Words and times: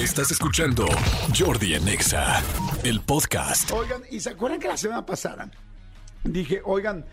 Estás 0.00 0.30
escuchando 0.30 0.86
Jordi 1.38 1.74
en 1.74 1.86
Exa, 1.86 2.42
el 2.84 3.02
podcast. 3.02 3.70
Oigan, 3.70 4.00
¿y 4.10 4.18
se 4.18 4.30
acuerdan 4.30 4.58
que 4.58 4.66
la 4.66 4.78
semana 4.78 5.04
pasada 5.04 5.50
dije, 6.24 6.62
oigan, 6.64 7.04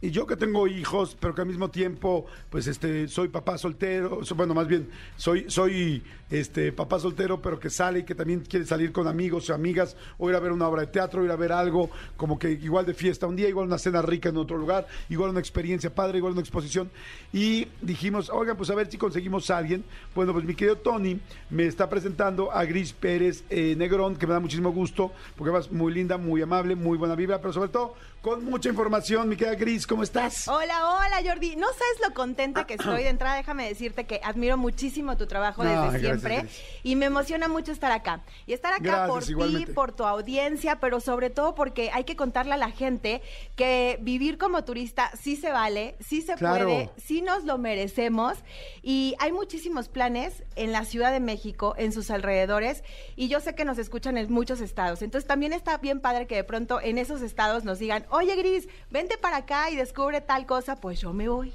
y 0.00 0.10
yo 0.10 0.26
que 0.26 0.36
tengo 0.36 0.66
hijos, 0.68 1.16
pero 1.18 1.34
que 1.34 1.40
al 1.40 1.46
mismo 1.46 1.70
tiempo, 1.70 2.26
pues 2.50 2.66
este, 2.66 3.08
soy 3.08 3.28
papá 3.28 3.56
soltero, 3.58 4.24
so- 4.24 4.34
bueno, 4.34 4.52
más 4.54 4.68
bien, 4.68 4.88
soy, 5.16 5.46
soy 5.48 6.02
este 6.28 6.72
papá 6.72 6.98
soltero, 6.98 7.40
pero 7.40 7.58
que 7.58 7.70
sale 7.70 8.00
y 8.00 8.02
que 8.04 8.14
también 8.14 8.40
quiere 8.40 8.66
salir 8.66 8.92
con 8.92 9.06
amigos 9.06 9.48
o 9.48 9.54
amigas, 9.54 9.96
o 10.18 10.28
ir 10.28 10.34
a 10.36 10.40
ver 10.40 10.52
una 10.52 10.68
obra 10.68 10.82
de 10.82 10.88
teatro, 10.88 11.24
ir 11.24 11.30
a 11.30 11.36
ver 11.36 11.52
algo, 11.52 11.88
como 12.16 12.38
que 12.38 12.50
igual 12.50 12.84
de 12.84 12.94
fiesta 12.94 13.26
un 13.26 13.36
día, 13.36 13.48
igual 13.48 13.66
una 13.66 13.78
cena 13.78 14.02
rica 14.02 14.28
en 14.28 14.36
otro 14.36 14.58
lugar, 14.58 14.86
igual 15.08 15.30
una 15.30 15.40
experiencia 15.40 15.94
padre, 15.94 16.18
igual 16.18 16.32
una 16.32 16.42
exposición. 16.42 16.90
Y 17.32 17.68
dijimos, 17.80 18.28
oigan, 18.28 18.56
pues 18.56 18.68
a 18.70 18.74
ver 18.74 18.90
si 18.90 18.98
conseguimos 18.98 19.48
a 19.50 19.58
alguien. 19.58 19.84
Bueno, 20.14 20.32
pues 20.32 20.44
mi 20.44 20.54
querido 20.54 20.76
Tony 20.76 21.18
me 21.48 21.66
está 21.66 21.88
presentando 21.88 22.50
a 22.52 22.64
Gris 22.64 22.92
Pérez 22.92 23.44
eh, 23.48 23.74
Negrón, 23.76 24.16
que 24.16 24.26
me 24.26 24.32
da 24.34 24.40
muchísimo 24.40 24.72
gusto, 24.72 25.12
porque 25.36 25.50
vas 25.52 25.70
muy 25.72 25.92
linda, 25.94 26.18
muy 26.18 26.42
amable, 26.42 26.74
muy 26.74 26.98
buena 26.98 27.14
vibra, 27.14 27.40
pero 27.40 27.52
sobre 27.52 27.68
todo 27.70 27.94
con 28.20 28.44
mucha 28.44 28.68
información. 28.68 29.28
Mi 29.28 29.36
querida 29.36 29.54
Gris, 29.54 29.85
¿cómo 29.86 30.02
estás? 30.02 30.48
Hola, 30.48 30.88
hola 30.90 31.20
Jordi. 31.24 31.56
No 31.56 31.66
sabes 31.68 32.08
lo 32.08 32.14
contenta 32.14 32.66
que 32.66 32.74
estoy 32.74 33.02
de 33.04 33.08
entrada. 33.08 33.36
Déjame 33.36 33.68
decirte 33.68 34.04
que 34.04 34.20
admiro 34.24 34.56
muchísimo 34.56 35.16
tu 35.16 35.26
trabajo 35.26 35.62
No, 35.64 35.70
desde 35.70 36.08
gracias, 36.08 36.20
siempre 36.20 36.48
y 36.82 36.96
me 36.96 37.06
emociona 37.06 37.48
mucho 37.48 37.72
estar 37.72 37.92
acá. 37.92 38.22
Y 38.46 38.52
estar 38.52 38.72
acá 38.72 39.06
Gracias, 39.06 39.08
por 39.32 39.48
ti, 39.48 39.66
por 39.66 39.92
tu 39.92 40.04
audiencia, 40.04 40.80
pero 40.80 41.00
sobre 41.00 41.30
todo 41.30 41.54
porque 41.54 41.90
hay 41.92 42.04
que 42.04 42.16
contarle 42.16 42.54
a 42.54 42.56
la 42.56 42.70
gente 42.70 43.22
que 43.54 43.98
vivir 44.00 44.38
como 44.38 44.64
turista 44.64 45.10
sí 45.20 45.36
se 45.36 45.50
vale, 45.52 45.96
sí 46.00 46.22
se 46.22 46.34
Claro. 46.34 46.66
puede, 46.66 46.90
sí 46.96 47.22
nos 47.22 47.44
lo 47.44 47.58
merecemos 47.58 48.38
y 48.82 49.14
hay 49.18 49.32
muchísimos 49.32 49.88
planes 49.88 50.42
en 50.56 50.72
la 50.72 50.84
Ciudad 50.84 51.12
de 51.12 51.20
México, 51.20 51.74
en 51.78 51.92
sus 51.92 52.10
alrededores 52.10 52.82
y 53.14 53.28
yo 53.28 53.40
sé 53.40 53.54
que 53.54 53.64
nos 53.64 53.78
escuchan 53.78 54.18
en 54.18 54.32
muchos 54.32 54.60
estados. 54.60 55.02
Entonces 55.02 55.26
también 55.28 55.52
está 55.52 55.78
bien 55.78 56.00
padre 56.00 56.26
que 56.26 56.34
de 56.36 56.44
pronto 56.44 56.80
en 56.80 56.98
esos 56.98 57.22
estados 57.22 57.64
nos 57.64 57.78
digan, 57.78 58.04
oye 58.10 58.34
Gris, 58.36 58.68
vente 58.90 59.16
para 59.18 59.38
acá 59.38 59.70
y 59.70 59.75
descubre 59.76 60.20
tal 60.20 60.46
cosa, 60.46 60.76
pues 60.76 61.00
yo 61.00 61.12
me 61.12 61.28
voy. 61.28 61.52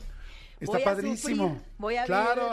Está 0.60 0.74
Voy 0.74 0.82
a 0.84 0.86
padrísimo. 0.86 1.48
sufrir, 1.50 1.66
voy 1.80 1.96
a 1.96 2.06
Claro. 2.06 2.52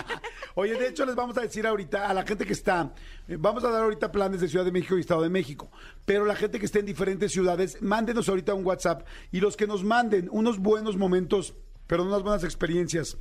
Oye, 0.56 0.74
de 0.74 0.88
hecho 0.88 1.06
les 1.06 1.14
vamos 1.14 1.38
a 1.38 1.42
decir 1.42 1.64
ahorita 1.64 2.08
a 2.08 2.12
la 2.12 2.24
gente 2.24 2.44
que 2.44 2.52
está, 2.52 2.92
eh, 3.28 3.36
vamos 3.38 3.62
a 3.62 3.70
dar 3.70 3.84
ahorita 3.84 4.10
planes 4.10 4.40
de 4.40 4.48
Ciudad 4.48 4.64
de 4.64 4.72
México 4.72 4.96
y 4.96 5.00
Estado 5.00 5.22
de 5.22 5.28
México, 5.30 5.70
pero 6.04 6.24
la 6.24 6.34
gente 6.34 6.58
que 6.58 6.66
esté 6.66 6.80
en 6.80 6.86
diferentes 6.86 7.30
ciudades, 7.30 7.80
mándenos 7.80 8.28
ahorita 8.28 8.54
un 8.54 8.66
WhatsApp 8.66 9.06
y 9.30 9.38
los 9.38 9.56
que 9.56 9.68
nos 9.68 9.84
manden 9.84 10.28
unos 10.32 10.58
buenos 10.58 10.96
momentos, 10.96 11.54
pero 11.86 12.02
unas 12.02 12.22
buenas 12.24 12.42
experiencias 12.42 13.16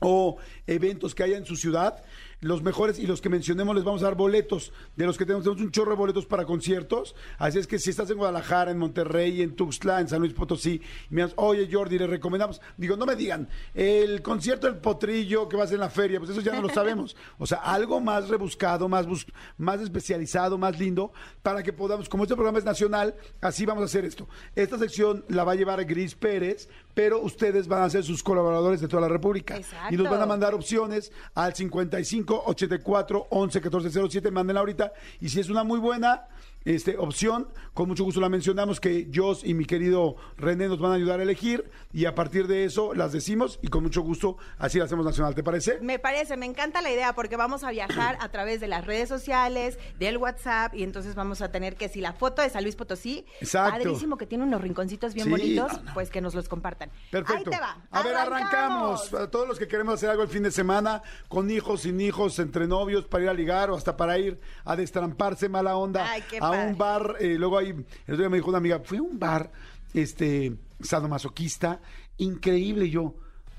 o 0.00 0.38
eventos 0.66 1.14
que 1.14 1.24
haya 1.24 1.36
en 1.36 1.44
su 1.44 1.56
ciudad, 1.56 2.02
los 2.40 2.62
mejores 2.62 2.98
y 2.98 3.06
los 3.06 3.20
que 3.20 3.28
mencionemos 3.28 3.74
les 3.74 3.84
vamos 3.84 4.02
a 4.02 4.06
dar 4.06 4.14
boletos, 4.14 4.72
de 4.96 5.06
los 5.06 5.18
que 5.18 5.24
tenemos, 5.26 5.44
tenemos 5.44 5.60
un 5.62 5.70
chorro 5.72 5.90
de 5.92 5.96
boletos 5.96 6.24
para 6.26 6.44
conciertos, 6.44 7.16
así 7.38 7.58
es 7.58 7.66
que 7.66 7.78
si 7.78 7.90
estás 7.90 8.08
en 8.10 8.18
Guadalajara, 8.18 8.70
en 8.70 8.78
Monterrey, 8.78 9.42
en 9.42 9.56
Tuxtla, 9.56 10.00
en 10.00 10.08
San 10.08 10.20
Luis 10.20 10.32
Potosí, 10.34 10.80
y 11.10 11.14
me 11.14 11.22
das, 11.22 11.32
oye 11.36 11.68
Jordi, 11.70 11.98
le 11.98 12.06
recomendamos, 12.06 12.60
digo, 12.76 12.96
no 12.96 13.06
me 13.06 13.16
digan, 13.16 13.48
el 13.74 14.22
concierto 14.22 14.66
del 14.68 14.76
potrillo 14.76 15.48
que 15.48 15.56
va 15.56 15.64
a 15.64 15.66
ser 15.66 15.74
en 15.76 15.80
la 15.80 15.90
feria, 15.90 16.18
pues 16.20 16.30
eso 16.30 16.40
ya 16.40 16.54
no 16.54 16.62
lo 16.62 16.68
sabemos, 16.68 17.16
o 17.38 17.46
sea, 17.46 17.58
algo 17.58 18.00
más 18.00 18.28
rebuscado, 18.28 18.88
más, 18.88 19.06
bus- 19.06 19.26
más 19.56 19.80
especializado, 19.80 20.58
más 20.58 20.78
lindo, 20.78 21.12
para 21.42 21.62
que 21.62 21.72
podamos, 21.72 22.08
como 22.08 22.22
este 22.22 22.36
programa 22.36 22.58
es 22.58 22.64
nacional, 22.64 23.16
así 23.40 23.66
vamos 23.66 23.82
a 23.82 23.86
hacer 23.86 24.04
esto. 24.04 24.28
Esta 24.54 24.78
sección 24.78 25.24
la 25.28 25.44
va 25.44 25.52
a 25.52 25.54
llevar 25.56 25.84
Gris 25.84 26.14
Pérez, 26.14 26.68
pero 26.94 27.20
ustedes 27.20 27.68
van 27.68 27.82
a 27.82 27.90
ser 27.90 28.04
sus 28.04 28.22
colaboradores 28.22 28.80
de 28.80 28.88
toda 28.88 29.02
la 29.02 29.08
República. 29.08 29.56
Exacto. 29.56 29.94
Y 29.94 29.96
nos 29.96 30.10
van 30.10 30.20
a 30.20 30.26
mandar 30.26 30.54
opciones 30.54 31.12
al 31.34 31.54
55 31.54 32.27
84 32.34 33.26
11 33.30 33.60
14 33.60 33.90
07. 34.10 34.30
Mándenla 34.30 34.60
ahorita. 34.60 34.92
Y 35.20 35.28
si 35.28 35.40
es 35.40 35.50
una 35.50 35.64
muy 35.64 35.78
buena 35.78 36.26
este, 36.68 36.98
opción, 36.98 37.48
con 37.72 37.88
mucho 37.88 38.04
gusto 38.04 38.20
la 38.20 38.28
mencionamos 38.28 38.78
que 38.78 39.08
Jos 39.14 39.42
y 39.42 39.54
mi 39.54 39.64
querido 39.64 40.16
René 40.36 40.68
nos 40.68 40.78
van 40.78 40.92
a 40.92 40.94
ayudar 40.96 41.18
a 41.18 41.22
elegir. 41.22 41.70
Y 41.94 42.04
a 42.04 42.14
partir 42.14 42.46
de 42.46 42.64
eso 42.66 42.92
las 42.92 43.10
decimos 43.12 43.58
y 43.62 43.68
con 43.68 43.82
mucho 43.82 44.02
gusto 44.02 44.36
así 44.58 44.78
la 44.78 44.84
hacemos 44.84 45.06
nacional. 45.06 45.34
¿Te 45.34 45.42
parece? 45.42 45.78
Me 45.80 45.98
parece, 45.98 46.36
me 46.36 46.44
encanta 46.44 46.82
la 46.82 46.90
idea 46.90 47.14
porque 47.14 47.36
vamos 47.36 47.64
a 47.64 47.70
viajar 47.70 48.18
a 48.20 48.28
través 48.28 48.60
de 48.60 48.68
las 48.68 48.84
redes 48.84 49.08
sociales, 49.08 49.78
del 49.98 50.18
WhatsApp 50.18 50.74
y 50.74 50.82
entonces 50.82 51.14
vamos 51.14 51.40
a 51.40 51.50
tener 51.50 51.74
que 51.76 51.88
si 51.88 52.02
la 52.02 52.12
foto 52.12 52.42
de 52.42 52.50
San 52.50 52.64
Luis 52.64 52.76
Potosí, 52.76 53.24
Exacto. 53.40 53.70
padrísimo 53.78 54.18
que 54.18 54.26
tiene 54.26 54.44
unos 54.44 54.60
rinconcitos 54.60 55.14
bien 55.14 55.24
Sí, 55.24 55.30
bonitos, 55.30 55.72
no, 55.72 55.82
no. 55.84 55.94
pues 55.94 56.10
que 56.10 56.20
nos 56.20 56.34
los 56.34 56.50
compartan. 56.50 56.90
Perfecto. 57.10 57.50
Ahí 57.50 57.56
te 57.56 57.60
va. 57.62 57.78
A 57.90 58.02
ver, 58.02 58.14
arrancamos. 58.14 59.08
Para 59.08 59.30
todos 59.30 59.48
los 59.48 59.58
que 59.58 59.66
queremos 59.66 59.94
hacer 59.94 60.10
algo 60.10 60.22
el 60.22 60.28
fin 60.28 60.42
de 60.42 60.50
semana, 60.50 61.02
con 61.28 61.50
hijos, 61.50 61.80
sin 61.82 61.98
hijos, 62.02 62.38
entre 62.38 62.66
novios, 62.66 63.06
para 63.06 63.24
ir 63.24 63.30
a 63.30 63.34
ligar 63.34 63.70
o 63.70 63.74
hasta 63.76 63.96
para 63.96 64.18
ir 64.18 64.38
a 64.66 64.76
destramparse 64.76 65.48
mala 65.48 65.76
onda 65.76 66.10
Ay, 66.10 66.22
qué 66.28 66.36
a 66.38 66.50
padre. 66.58 66.72
un 66.72 66.78
bar. 66.78 67.16
eh, 67.20 67.36
luego 67.38 67.58
ahí, 67.58 67.68
el 67.70 67.80
otro 68.06 68.16
día 68.16 68.28
me 68.28 68.36
dijo 68.38 68.48
una 68.48 68.58
amiga, 68.58 68.80
fue 68.84 68.98
a 68.98 69.02
un 69.02 69.18
bar 69.18 69.50
este 69.94 70.52
sadomasoquista, 70.80 71.80
increíble. 72.18 72.86
Y 72.86 72.90
yo, 72.90 73.14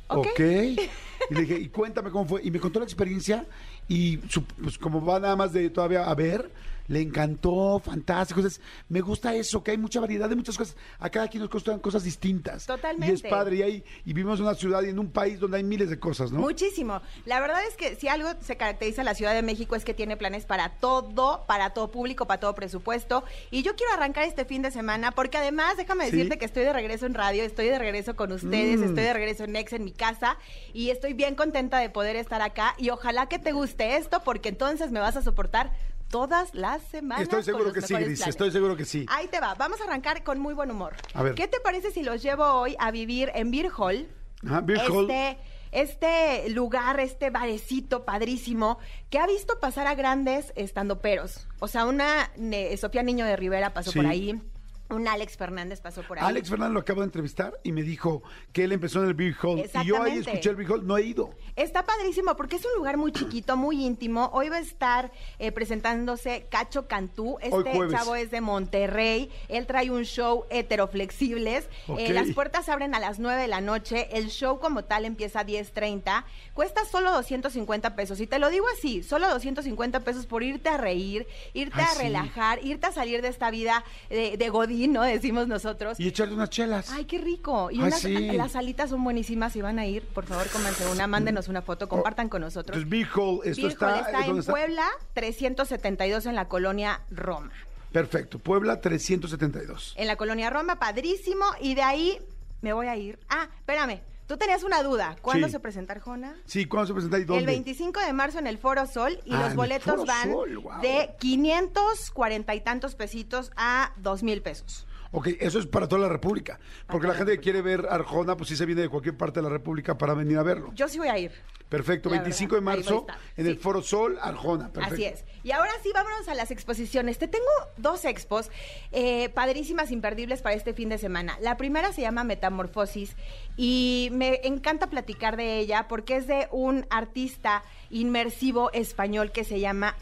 Ok. 0.07 0.27
ok. 0.27 0.39
Y 0.39 1.33
le 1.33 1.41
dije, 1.41 1.59
y 1.59 1.69
cuéntame 1.69 2.09
cómo 2.09 2.25
fue. 2.25 2.41
Y 2.43 2.51
me 2.51 2.59
contó 2.59 2.79
la 2.79 2.85
experiencia 2.85 3.45
y 3.87 4.19
su- 4.29 4.43
pues 4.43 4.77
como 4.77 5.03
va 5.03 5.19
nada 5.19 5.35
más 5.35 5.53
de 5.53 5.69
todavía 5.69 6.03
a 6.09 6.15
ver, 6.15 6.49
le 6.89 6.99
encantó, 7.01 7.79
fantástico. 7.79 8.41
Entonces, 8.41 8.61
me 8.89 8.99
gusta 8.99 9.33
eso, 9.33 9.63
que 9.63 9.71
hay 9.71 9.77
mucha 9.77 10.01
variedad 10.01 10.27
de 10.27 10.35
muchas 10.35 10.57
cosas. 10.57 10.75
A 10.99 11.09
cada 11.09 11.27
quien 11.29 11.41
nos 11.41 11.49
gustan 11.49 11.79
cosas 11.79 12.03
distintas. 12.03 12.65
Totalmente. 12.65 13.13
Y 13.13 13.15
es 13.15 13.21
padre. 13.21 13.55
Y, 13.57 13.61
hay, 13.61 13.83
y 14.05 14.13
vivimos 14.13 14.39
en 14.39 14.45
una 14.47 14.55
ciudad 14.55 14.83
y 14.83 14.89
en 14.89 14.99
un 14.99 15.09
país 15.11 15.39
donde 15.39 15.57
hay 15.57 15.63
miles 15.63 15.89
de 15.89 15.99
cosas, 15.99 16.31
¿no? 16.31 16.39
Muchísimo. 16.39 17.01
La 17.25 17.39
verdad 17.39 17.59
es 17.69 17.77
que 17.77 17.95
si 17.95 18.07
algo 18.09 18.29
se 18.41 18.57
caracteriza 18.57 19.01
a 19.01 19.05
la 19.05 19.13
Ciudad 19.13 19.33
de 19.33 19.41
México 19.41 19.75
es 19.75 19.85
que 19.85 19.93
tiene 19.93 20.17
planes 20.17 20.45
para 20.45 20.69
todo, 20.79 21.45
para 21.47 21.69
todo 21.69 21.91
público, 21.91 22.27
para 22.27 22.39
todo 22.39 22.55
presupuesto. 22.55 23.23
Y 23.51 23.61
yo 23.63 23.75
quiero 23.75 23.93
arrancar 23.93 24.25
este 24.25 24.43
fin 24.45 24.61
de 24.61 24.71
semana 24.71 25.11
porque 25.11 25.37
además, 25.37 25.77
déjame 25.77 26.05
Sí. 26.05 26.11
decirte 26.17 26.37
que 26.39 26.45
estoy 26.45 26.63
de 26.63 26.73
regreso 26.73 27.05
en 27.05 27.13
radio, 27.13 27.43
estoy 27.43 27.67
de 27.67 27.77
regreso 27.79 28.15
con 28.15 28.31
ustedes, 28.31 28.79
Mm. 28.79 28.83
estoy 28.85 29.03
de 29.03 29.13
regreso 29.13 29.43
en 29.43 29.55
Ex 29.55 29.73
en 29.73 29.83
mi 29.85 29.91
casa 29.91 30.37
y 30.73 30.89
estoy 30.89 31.13
bien 31.13 31.35
contenta 31.35 31.77
de 31.77 31.89
poder 31.89 32.15
estar 32.15 32.41
acá 32.41 32.73
y 32.79 32.89
ojalá 32.89 33.27
que 33.27 33.37
te 33.37 33.51
guste 33.51 33.95
esto 33.97 34.21
porque 34.23 34.49
entonces 34.49 34.91
me 34.91 34.99
vas 34.99 35.15
a 35.15 35.21
soportar 35.21 35.71
todas 36.09 36.53
las 36.55 36.81
semanas. 36.83 37.23
Estoy 37.23 37.43
seguro 37.43 37.71
que 37.73 37.81
sí, 37.81 37.93
Gris. 37.93 38.25
Estoy 38.27 38.51
seguro 38.51 38.75
que 38.75 38.85
sí. 38.85 39.05
Ahí 39.09 39.27
te 39.27 39.39
va. 39.39 39.55
Vamos 39.55 39.79
a 39.81 39.85
arrancar 39.85 40.23
con 40.23 40.39
muy 40.39 40.53
buen 40.53 40.71
humor. 40.71 40.93
A 41.13 41.23
ver. 41.23 41.35
¿Qué 41.35 41.47
te 41.47 41.59
parece 41.59 41.91
si 41.91 42.03
los 42.03 42.21
llevo 42.21 42.43
hoy 42.45 42.75
a 42.79 42.91
vivir 42.91 43.31
en 43.35 43.51
Beer 43.51 43.69
Hall? 43.77 44.07
Ajá, 44.45 44.61
Beer 44.61 44.79
Hall. 44.89 45.09
este, 45.09 45.37
este 45.71 46.49
lugar, 46.49 46.99
este 46.99 47.29
barecito 47.29 48.05
padrísimo, 48.05 48.79
que 49.09 49.19
ha 49.19 49.27
visto 49.27 49.59
pasar 49.59 49.87
a 49.87 49.95
grandes 49.95 50.51
estandoperos. 50.55 51.47
O 51.59 51.67
sea, 51.67 51.85
una 51.85 52.31
ne- 52.37 52.75
Sofía 52.77 53.03
Niño 53.03 53.25
de 53.25 53.35
Rivera 53.35 53.73
pasó 53.73 53.91
Sí. 53.91 53.99
por 53.99 54.07
ahí, 54.07 54.41
un 54.89 55.07
Alex 55.07 55.37
Fernández 55.37 55.81
pasó 55.81 56.03
por 56.03 56.17
ahí. 56.19 56.25
Alex 56.25 56.49
Fernández 56.49 56.73
lo 56.73 56.79
acabo 56.79 57.01
de 57.01 57.05
entrevistar 57.05 57.59
y 57.63 57.71
me 57.71 57.83
dijo 57.83 58.23
que 58.53 58.63
él 58.63 58.71
empezó 58.71 59.01
en 59.01 59.07
el 59.09 59.13
Beer 59.13 59.35
Hall. 59.41 59.59
Y 59.59 59.85
yo 59.85 60.01
ahí 60.01 60.17
escuché 60.19 60.49
el 60.49 60.55
Beer 60.55 60.71
Hall, 60.71 60.87
no 60.87 60.97
he 60.97 61.03
ido. 61.03 61.31
Está 61.55 61.85
padrísimo 61.85 62.35
porque 62.35 62.55
es 62.57 62.65
un 62.65 62.73
lugar 62.77 62.97
muy 62.97 63.11
chiquito, 63.11 63.55
muy 63.57 63.85
íntimo. 63.85 64.29
Hoy 64.33 64.49
va 64.49 64.57
a 64.57 64.61
estar 64.61 65.11
eh, 65.37 65.51
presentándose 65.51 66.47
Cacho 66.49 66.87
Cantú. 66.87 67.37
Este 67.41 67.71
chavo 67.91 68.15
es 68.15 68.31
de 68.31 68.41
Monterrey. 68.41 69.29
Él 69.47 69.65
trae 69.67 69.91
un 69.91 70.03
show 70.05 70.45
heteroflexibles. 70.49 71.65
Eh, 71.65 71.69
Ok. 71.87 71.99
las 72.13 72.31
puertas 72.33 72.65
se 72.65 72.71
abren 72.71 72.95
a 72.95 72.99
las 72.99 73.19
9 73.19 73.41
de 73.41 73.47
la 73.47 73.61
noche. 73.61 74.07
El 74.17 74.29
show 74.29 74.59
como 74.59 74.83
tal 74.85 75.05
empieza 75.05 75.41
a 75.41 75.45
10.30. 75.45 76.23
Cuesta 76.53 76.85
solo 76.85 77.11
250 77.11 77.95
pesos. 77.95 78.19
Y 78.19 78.27
te 78.27 78.39
lo 78.39 78.49
digo 78.49 78.65
así, 78.77 79.03
solo 79.03 79.29
250 79.29 79.99
pesos 80.01 80.25
por 80.25 80.43
irte 80.43 80.69
a 80.69 80.77
reír, 80.77 81.27
irte 81.53 81.75
Ay, 81.79 81.83
a 81.83 81.93
sí. 81.93 82.03
relajar, 82.03 82.65
irte 82.65 82.87
a 82.87 82.91
salir 82.91 83.21
de 83.21 83.27
esta 83.27 83.51
vida 83.51 83.83
de, 84.09 84.37
de 84.37 84.49
godín, 84.49 84.78
¿no? 84.87 85.01
Decimos 85.03 85.47
nosotros. 85.47 85.99
Y 85.99 86.07
echarle 86.07 86.33
unas 86.35 86.49
chelas. 86.49 86.89
Ay, 86.91 87.05
qué 87.05 87.17
rico. 87.17 87.69
Y 87.71 87.75
Ay, 87.79 87.87
unas- 87.87 87.99
sí. 87.99 88.31
las 88.31 88.55
alitas 88.55 88.89
son 88.89 89.03
buenísimas. 89.03 89.53
Si 89.53 89.61
van 89.61 89.79
a 89.79 89.85
ir, 89.85 90.03
por 90.05 90.25
favor, 90.25 90.47
cómanse 90.49 90.87
una, 90.91 91.07
mándenos 91.07 91.47
una 91.47 91.61
foto, 91.61 91.89
compartan 91.89 92.29
con 92.29 92.41
nosotros. 92.41 92.77
Entonces, 92.77 92.89
Beer 92.89 93.07
Hall, 93.15 93.39
esto 93.43 93.67
está, 93.67 93.99
está 93.99 94.09
¿eh, 94.11 94.13
¿dónde 94.13 94.29
en 94.31 94.37
está? 94.39 94.51
Puebla, 94.51 94.87
372 95.13 96.25
en 96.25 96.35
la 96.35 96.45
colonia 96.47 97.01
Roma. 97.11 97.51
Perfecto, 97.91 98.37
Puebla 98.39 98.79
372. 98.81 99.93
En 99.97 100.07
la 100.07 100.15
colonia 100.15 100.49
Roma, 100.49 100.77
padrísimo. 100.77 101.45
Y 101.59 101.73
de 101.75 101.81
ahí 101.81 102.19
me 102.61 102.73
voy 102.73 102.87
a 102.87 102.95
ir. 102.95 103.19
Ah, 103.29 103.47
espérame. 103.57 104.01
Tú 104.29 104.37
tenías 104.37 104.61
una 104.61 104.83
duda. 104.83 105.15
¿Cuándo 105.23 105.47
Sí. 105.47 105.53
se 105.53 105.59
presenta 105.59 105.93
Arjona? 105.93 106.35
Sí, 106.45 106.65
¿cuándo 106.67 106.85
se 106.85 106.93
presenta 106.93 107.17
y 107.17 107.23
dónde? 107.23 107.39
El 107.39 107.45
25 107.47 107.99
de 107.99 108.13
marzo 108.13 108.37
en 108.37 108.45
el 108.45 108.59
Foro 108.59 108.85
Sol 108.85 109.19
y 109.25 109.33
Ah, 109.33 109.37
en 109.37 109.41
los 109.41 109.49
el 109.51 109.57
boletos 109.57 109.85
Foro 109.95 110.05
van 110.05 110.31
Sol, 110.31 110.59
guau. 110.59 110.81
de 110.83 111.09
540 111.19 112.53
y 112.53 112.61
tantos 112.61 112.93
pesitos 112.93 113.51
a 113.55 113.91
2 113.97 114.21
mil 114.21 114.43
pesos. 114.43 114.85
Ok, 115.11 115.29
eso 115.39 115.57
es 115.57 115.65
para 115.65 115.87
toda 115.87 116.03
la 116.03 116.09
República. 116.09 116.59
Porque 116.85 117.07
la 117.07 117.15
gente 117.15 117.31
que 117.33 117.39
quiere 117.39 117.63
ver 117.63 117.87
Arjona, 117.89 118.37
pues 118.37 118.49
sí 118.49 118.55
se 118.55 118.67
viene 118.67 118.83
de 118.83 118.89
cualquier 118.89 119.17
parte 119.17 119.39
de 119.39 119.45
la 119.45 119.49
República 119.49 119.97
para 119.97 120.13
venir 120.13 120.37
a 120.37 120.43
verlo. 120.43 120.71
Yo 120.75 120.87
sí 120.87 120.99
voy 120.99 121.07
a 121.07 121.17
ir. 121.17 121.31
Perfecto, 121.69 122.09
La 122.09 122.17
25 122.17 122.55
de 122.55 122.61
verdad, 122.61 122.75
marzo 122.77 123.07
en 123.37 123.45
el. 123.45 123.59
Foro 123.59 123.83
Sol, 123.83 124.17
Arjona. 124.21 124.69
Perfecto. 124.73 124.95
Así 124.95 125.05
es. 125.05 125.23
Y 125.43 125.51
ahora 125.51 125.71
sí, 125.83 125.91
vámonos 125.93 126.27
a 126.27 126.33
las 126.33 126.49
exposiciones. 126.49 127.19
Te 127.19 127.27
tengo 127.27 127.45
dos 127.77 128.05
expos 128.05 128.49
eh, 128.91 129.29
padrísimas, 129.29 129.91
imperdibles 129.91 130.41
para 130.41 130.55
este 130.55 130.73
fin 130.73 130.89
de 130.89 130.97
semana. 130.97 131.37
La 131.41 131.57
primera 131.57 131.93
se 131.93 132.01
llama 132.01 132.23
Metamorfosis 132.23 133.15
y 133.55 134.09
me 134.11 134.41
encanta 134.43 134.87
platicar 134.87 135.37
de 135.37 135.59
ella 135.59 135.87
porque 135.87 136.17
es 136.17 136.25
de 136.25 136.47
un 136.51 136.87
artista 136.89 137.63
inmersivo 137.91 138.71
español 138.71 139.31
que 139.31 139.43
se 139.43 139.59
llama 139.59 139.95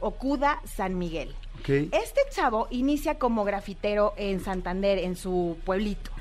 Okuda 0.00 0.62
San 0.64 0.98
Miguel. 0.98 1.34
Este 1.66 2.20
chavo 2.30 2.68
inicia 2.70 3.18
como 3.18 3.44
grafitero 3.44 4.14
en 4.16 4.40
Santander, 4.40 4.98
en 4.98 5.16
su 5.16 5.58
pueblito. 5.64 6.12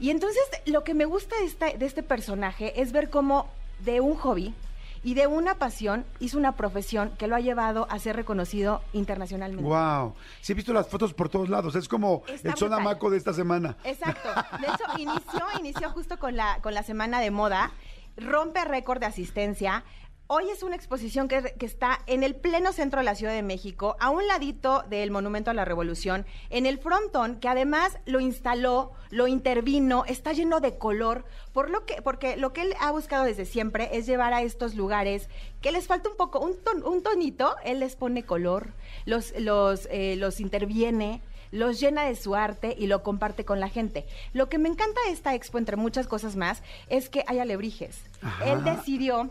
Y 0.00 0.10
entonces 0.10 0.42
lo 0.64 0.82
que 0.84 0.94
me 0.94 1.04
gusta 1.04 1.36
de 1.78 1.86
este 1.86 2.02
personaje 2.02 2.80
es 2.80 2.92
ver 2.92 3.10
cómo 3.10 3.48
de 3.80 4.00
un 4.00 4.16
hobby 4.16 4.54
y 5.02 5.14
de 5.14 5.26
una 5.26 5.54
pasión 5.54 6.04
hizo 6.18 6.38
una 6.38 6.52
profesión 6.56 7.10
que 7.18 7.26
lo 7.28 7.36
ha 7.36 7.40
llevado 7.40 7.86
a 7.90 7.98
ser 7.98 8.16
reconocido 8.16 8.82
internacionalmente. 8.92 9.62
Wow. 9.62 10.14
Sí, 10.40 10.52
he 10.52 10.54
visto 10.54 10.72
las 10.72 10.88
fotos 10.88 11.14
por 11.14 11.28
todos 11.28 11.48
lados. 11.48 11.74
Es 11.76 11.88
como 11.88 12.22
Está 12.26 12.50
el 12.50 12.56
sonamaco 12.56 13.10
de 13.10 13.16
esta 13.16 13.32
semana. 13.32 13.76
Exacto. 13.84 14.28
De 14.60 14.66
hecho, 14.66 14.84
inició, 14.98 15.44
inició 15.58 15.90
justo 15.90 16.18
con 16.18 16.36
la, 16.36 16.58
con 16.62 16.74
la 16.74 16.82
semana 16.82 17.20
de 17.20 17.30
moda, 17.30 17.72
rompe 18.16 18.64
récord 18.64 19.00
de 19.00 19.06
asistencia. 19.06 19.84
Hoy 20.30 20.50
es 20.50 20.62
una 20.62 20.76
exposición 20.76 21.26
que, 21.26 21.54
que 21.58 21.64
está 21.64 22.00
en 22.06 22.22
el 22.22 22.34
pleno 22.34 22.74
centro 22.74 23.00
de 23.00 23.04
la 23.04 23.14
Ciudad 23.14 23.32
de 23.32 23.42
México, 23.42 23.96
a 23.98 24.10
un 24.10 24.26
ladito 24.26 24.84
del 24.90 25.10
Monumento 25.10 25.50
a 25.50 25.54
la 25.54 25.64
Revolución, 25.64 26.26
en 26.50 26.66
el 26.66 26.78
frontón, 26.78 27.36
que 27.40 27.48
además 27.48 27.96
lo 28.04 28.20
instaló, 28.20 28.92
lo 29.08 29.26
intervino, 29.26 30.04
está 30.04 30.34
lleno 30.34 30.60
de 30.60 30.76
color, 30.76 31.24
por 31.54 31.70
lo 31.70 31.86
que, 31.86 32.02
porque 32.02 32.36
lo 32.36 32.52
que 32.52 32.60
él 32.60 32.74
ha 32.78 32.90
buscado 32.90 33.24
desde 33.24 33.46
siempre 33.46 33.88
es 33.96 34.04
llevar 34.04 34.34
a 34.34 34.42
estos 34.42 34.74
lugares 34.74 35.30
que 35.62 35.72
les 35.72 35.86
falta 35.86 36.10
un 36.10 36.16
poco, 36.18 36.40
un, 36.40 36.58
ton- 36.62 36.84
un 36.84 37.02
tonito, 37.02 37.56
él 37.64 37.80
les 37.80 37.96
pone 37.96 38.22
color, 38.22 38.74
los, 39.06 39.32
los, 39.38 39.88
eh, 39.90 40.16
los 40.16 40.40
interviene, 40.40 41.22
los 41.52 41.80
llena 41.80 42.04
de 42.04 42.16
su 42.16 42.34
arte 42.34 42.76
y 42.78 42.86
lo 42.86 43.02
comparte 43.02 43.46
con 43.46 43.60
la 43.60 43.70
gente. 43.70 44.04
Lo 44.34 44.50
que 44.50 44.58
me 44.58 44.68
encanta 44.68 45.00
de 45.06 45.12
esta 45.12 45.34
expo, 45.34 45.56
entre 45.56 45.76
muchas 45.76 46.06
cosas 46.06 46.36
más, 46.36 46.62
es 46.90 47.08
que 47.08 47.24
hay 47.26 47.38
alebrijes. 47.38 48.02
Ajá. 48.20 48.52
Él 48.52 48.62
decidió, 48.62 49.30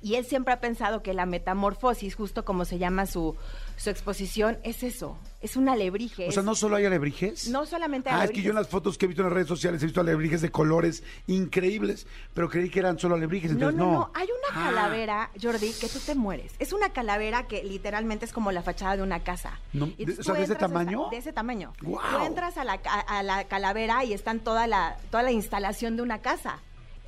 y 0.00 0.14
él 0.14 0.24
siempre 0.24 0.54
ha 0.54 0.60
pensado 0.60 1.02
que 1.02 1.12
la 1.14 1.26
metamorfosis, 1.26 2.14
justo 2.14 2.44
como 2.44 2.64
se 2.64 2.78
llama 2.78 3.06
su, 3.06 3.34
su 3.76 3.90
exposición, 3.90 4.58
es 4.62 4.82
eso, 4.84 5.16
es 5.40 5.56
un 5.56 5.68
alebrije. 5.68 6.28
O 6.28 6.32
sea, 6.32 6.42
no 6.42 6.54
solo 6.54 6.76
hay 6.76 6.84
alebrijes. 6.86 7.48
No 7.48 7.66
solamente 7.66 8.08
Ah, 8.10 8.24
es 8.24 8.30
que 8.30 8.36
yo 8.36 8.40
alebrijes. 8.42 8.50
en 8.50 8.54
las 8.56 8.68
fotos 8.68 8.96
que 8.98 9.06
he 9.06 9.08
visto 9.08 9.22
en 9.22 9.26
las 9.28 9.34
redes 9.34 9.48
sociales 9.48 9.82
he 9.82 9.86
visto 9.86 10.00
alebrijes 10.00 10.40
de 10.40 10.50
colores 10.50 11.02
increíbles, 11.26 12.06
pero 12.34 12.48
creí 12.48 12.70
que 12.70 12.78
eran 12.80 12.98
solo 12.98 13.14
alebrijes, 13.16 13.50
No, 13.52 13.54
entonces 13.56 13.78
no, 13.78 13.86
no. 13.86 13.92
no, 13.92 14.10
hay 14.14 14.26
una 14.26 14.48
Ah, 14.62 14.70
calavera, 14.70 15.30
Jordi, 15.40 15.72
que 15.72 15.88
tú 15.88 15.98
te 16.00 16.14
mueres. 16.14 16.52
Es 16.58 16.72
una 16.72 16.90
calavera 16.92 17.46
que 17.46 17.62
literalmente 17.64 18.24
es 18.24 18.32
como 18.32 18.50
la 18.52 18.62
fachada 18.62 18.96
de 18.96 19.02
una 19.02 19.20
casa. 19.24 19.58
No, 19.72 19.86
Y 19.98 20.10
o 20.10 20.22
sea, 20.22 20.34
¿de 20.34 20.42
ese 20.44 20.52
a 20.52 20.54
esta- 20.54 20.58
tamaño? 20.68 21.08
De 21.10 21.18
ese 21.18 21.32
tamaño. 21.32 21.72
¡Guau! 21.82 22.18
Tú 22.18 22.24
entras 22.24 22.56
a 22.56 22.64
la, 22.64 22.78
ca- 22.80 23.00
a 23.00 23.22
la 23.22 23.44
calavera 23.44 24.04
y 24.04 24.12
están 24.14 24.40
toda 24.40 24.66
la, 24.66 24.96
toda 25.10 25.22
la 25.22 25.32
instalación 25.32 25.96
de 25.96 26.02
una 26.02 26.18
casa. 26.20 26.60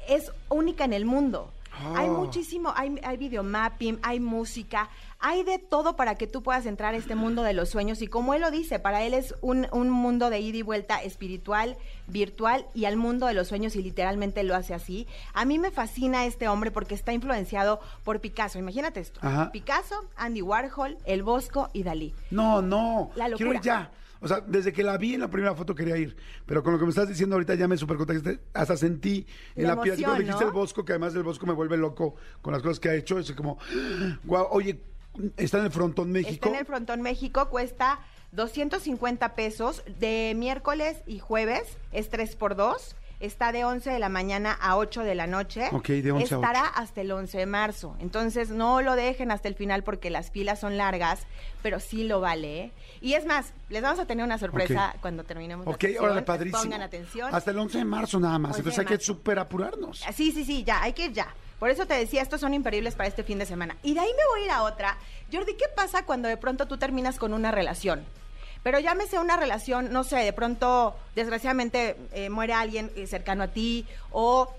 Es 0.08 0.30
única 0.48 0.84
en 0.84 0.92
el 0.92 1.04
mundo. 1.06 1.50
Hay 1.96 2.08
Oh. 2.08 2.14
muchísimo, 2.14 2.72
hay, 2.76 2.94
hay 3.02 3.16
videomapping, 3.16 3.98
hay 4.02 4.20
música, 4.20 4.90
hay 5.18 5.42
de 5.44 5.58
todo 5.58 5.96
para 5.96 6.14
que 6.14 6.26
tú 6.26 6.42
puedas 6.42 6.66
entrar 6.66 6.94
a 6.94 6.96
este 6.96 7.14
mundo 7.14 7.42
de 7.42 7.52
los 7.52 7.68
sueños. 7.70 8.00
Y 8.02 8.06
como 8.06 8.34
él 8.34 8.40
lo 8.42 8.50
dice, 8.50 8.78
para 8.78 9.02
él 9.02 9.14
es 9.14 9.34
un, 9.40 9.66
un 9.72 9.90
mundo 9.90 10.30
de 10.30 10.40
ida 10.40 10.58
y 10.58 10.62
vuelta 10.62 11.02
espiritual, 11.02 11.76
virtual 12.06 12.66
y 12.74 12.84
al 12.86 12.96
mundo 12.96 13.26
de 13.26 13.34
los 13.34 13.48
sueños 13.48 13.76
y 13.76 13.82
literalmente 13.82 14.42
lo 14.42 14.54
hace 14.54 14.74
así. 14.74 15.06
A 15.34 15.44
mí 15.44 15.58
me 15.58 15.70
fascina 15.70 16.26
este 16.26 16.48
hombre 16.48 16.70
porque 16.70 16.94
está 16.94 17.12
influenciado 17.12 17.80
por 18.04 18.20
Picasso. 18.20 18.58
Imagínate 18.58 19.00
esto. 19.00 19.20
Ajá. 19.22 19.50
Picasso, 19.52 19.94
Andy 20.16 20.42
Warhol, 20.42 20.98
El 21.04 21.22
Bosco 21.22 21.68
y 21.72 21.82
Dalí. 21.82 22.14
No, 22.30 22.62
no. 22.62 23.10
La 23.14 23.26
Quiero 23.26 23.52
ir 23.52 23.56
locura. 23.56 23.60
ya. 23.62 23.90
O 24.20 24.28
sea, 24.28 24.40
desde 24.40 24.72
que 24.72 24.82
la 24.82 24.98
vi 24.98 25.14
en 25.14 25.20
la 25.20 25.30
primera 25.30 25.54
foto 25.54 25.74
quería 25.74 25.96
ir. 25.96 26.16
Pero 26.46 26.62
con 26.62 26.72
lo 26.72 26.78
que 26.78 26.84
me 26.84 26.90
estás 26.90 27.08
diciendo 27.08 27.36
ahorita 27.36 27.54
ya 27.54 27.66
me 27.66 27.76
super 27.76 27.96
contactaste. 27.96 28.40
Hasta 28.52 28.76
sentí 28.76 29.26
en 29.56 29.66
La 29.66 29.74
la, 29.74 29.82
piel. 29.82 29.96
Cuando 30.02 30.20
dijiste 30.20 30.44
¿no? 30.44 30.48
el 30.48 30.54
Bosco, 30.54 30.84
que 30.84 30.92
además 30.92 31.14
el 31.14 31.22
Bosco 31.22 31.46
me 31.46 31.52
vuelve 31.52 31.76
loco 31.76 32.14
con 32.42 32.52
las 32.52 32.62
cosas 32.62 32.80
que 32.80 32.90
ha 32.90 32.94
hecho. 32.94 33.18
Es 33.18 33.32
como, 33.32 33.58
guau, 34.24 34.46
oye, 34.50 34.80
está 35.36 35.58
en 35.58 35.66
el 35.66 35.70
Frontón 35.70 36.12
México. 36.12 36.32
Está 36.32 36.48
en 36.50 36.56
el 36.56 36.66
Frontón 36.66 37.02
México, 37.02 37.48
cuesta 37.48 38.00
250 38.32 39.34
pesos 39.34 39.82
de 39.98 40.34
miércoles 40.36 40.98
y 41.06 41.18
jueves, 41.18 41.78
es 41.92 42.10
3 42.10 42.36
por 42.36 42.56
2 42.56 42.96
Está 43.20 43.52
de 43.52 43.64
11 43.66 43.90
de 43.90 43.98
la 43.98 44.08
mañana 44.08 44.52
a 44.52 44.78
8 44.78 45.02
de 45.02 45.14
la 45.14 45.26
noche. 45.26 45.68
Ok, 45.72 45.88
de 45.88 46.10
11 46.10 46.34
a 46.34 46.38
Estará 46.38 46.62
8. 46.62 46.72
hasta 46.76 47.00
el 47.02 47.12
11 47.12 47.36
de 47.36 47.46
marzo. 47.46 47.94
Entonces, 48.00 48.48
no 48.48 48.80
lo 48.80 48.96
dejen 48.96 49.30
hasta 49.30 49.46
el 49.46 49.54
final 49.54 49.82
porque 49.82 50.08
las 50.08 50.30
filas 50.30 50.58
son 50.58 50.78
largas, 50.78 51.20
pero 51.62 51.80
sí 51.80 52.04
lo 52.04 52.20
vale. 52.20 52.60
¿eh? 52.64 52.72
Y 53.02 53.12
es 53.12 53.26
más, 53.26 53.52
les 53.68 53.82
vamos 53.82 53.98
a 54.00 54.06
tener 54.06 54.24
una 54.24 54.38
sorpresa 54.38 54.94
cuando 55.02 55.24
terminemos 55.24 55.66
la 55.66 55.72
Ok, 55.72 55.84
órale, 56.00 56.22
padrísimo. 56.22 56.62
Pongan 56.62 56.80
atención. 56.80 57.34
Hasta 57.34 57.50
el 57.50 57.58
11 57.58 57.78
de 57.78 57.84
marzo 57.84 58.18
nada 58.18 58.38
más. 58.38 58.52
11 58.52 58.56
de 58.56 58.60
Entonces 58.70 58.78
hay 58.78 58.96
que 58.96 59.04
súper 59.04 59.38
apurarnos. 59.38 60.02
Sí, 60.14 60.32
sí, 60.32 60.44
sí, 60.44 60.64
ya, 60.64 60.82
hay 60.82 60.94
que 60.94 61.04
ir 61.04 61.12
ya. 61.12 61.34
Por 61.58 61.68
eso 61.68 61.84
te 61.84 61.92
decía, 61.92 62.22
estos 62.22 62.40
son 62.40 62.54
imperdibles 62.54 62.94
para 62.94 63.06
este 63.06 63.22
fin 63.22 63.38
de 63.38 63.44
semana. 63.44 63.76
Y 63.82 63.92
de 63.92 64.00
ahí 64.00 64.08
me 64.08 64.26
voy 64.30 64.40
a 64.40 64.44
ir 64.46 64.50
a 64.50 64.62
otra. 64.62 64.96
Jordi, 65.30 65.52
¿qué 65.56 65.66
pasa 65.76 66.06
cuando 66.06 66.26
de 66.26 66.38
pronto 66.38 66.66
tú 66.66 66.78
terminas 66.78 67.18
con 67.18 67.34
una 67.34 67.50
relación? 67.50 68.02
Pero 68.62 68.78
llámese 68.78 69.18
una 69.18 69.36
relación, 69.36 69.92
no 69.92 70.04
sé, 70.04 70.16
de 70.18 70.32
pronto, 70.32 70.94
desgraciadamente, 71.14 71.96
eh, 72.12 72.28
muere 72.28 72.52
alguien 72.52 72.90
eh, 72.94 73.06
cercano 73.06 73.44
a 73.44 73.48
ti 73.48 73.86
o 74.10 74.52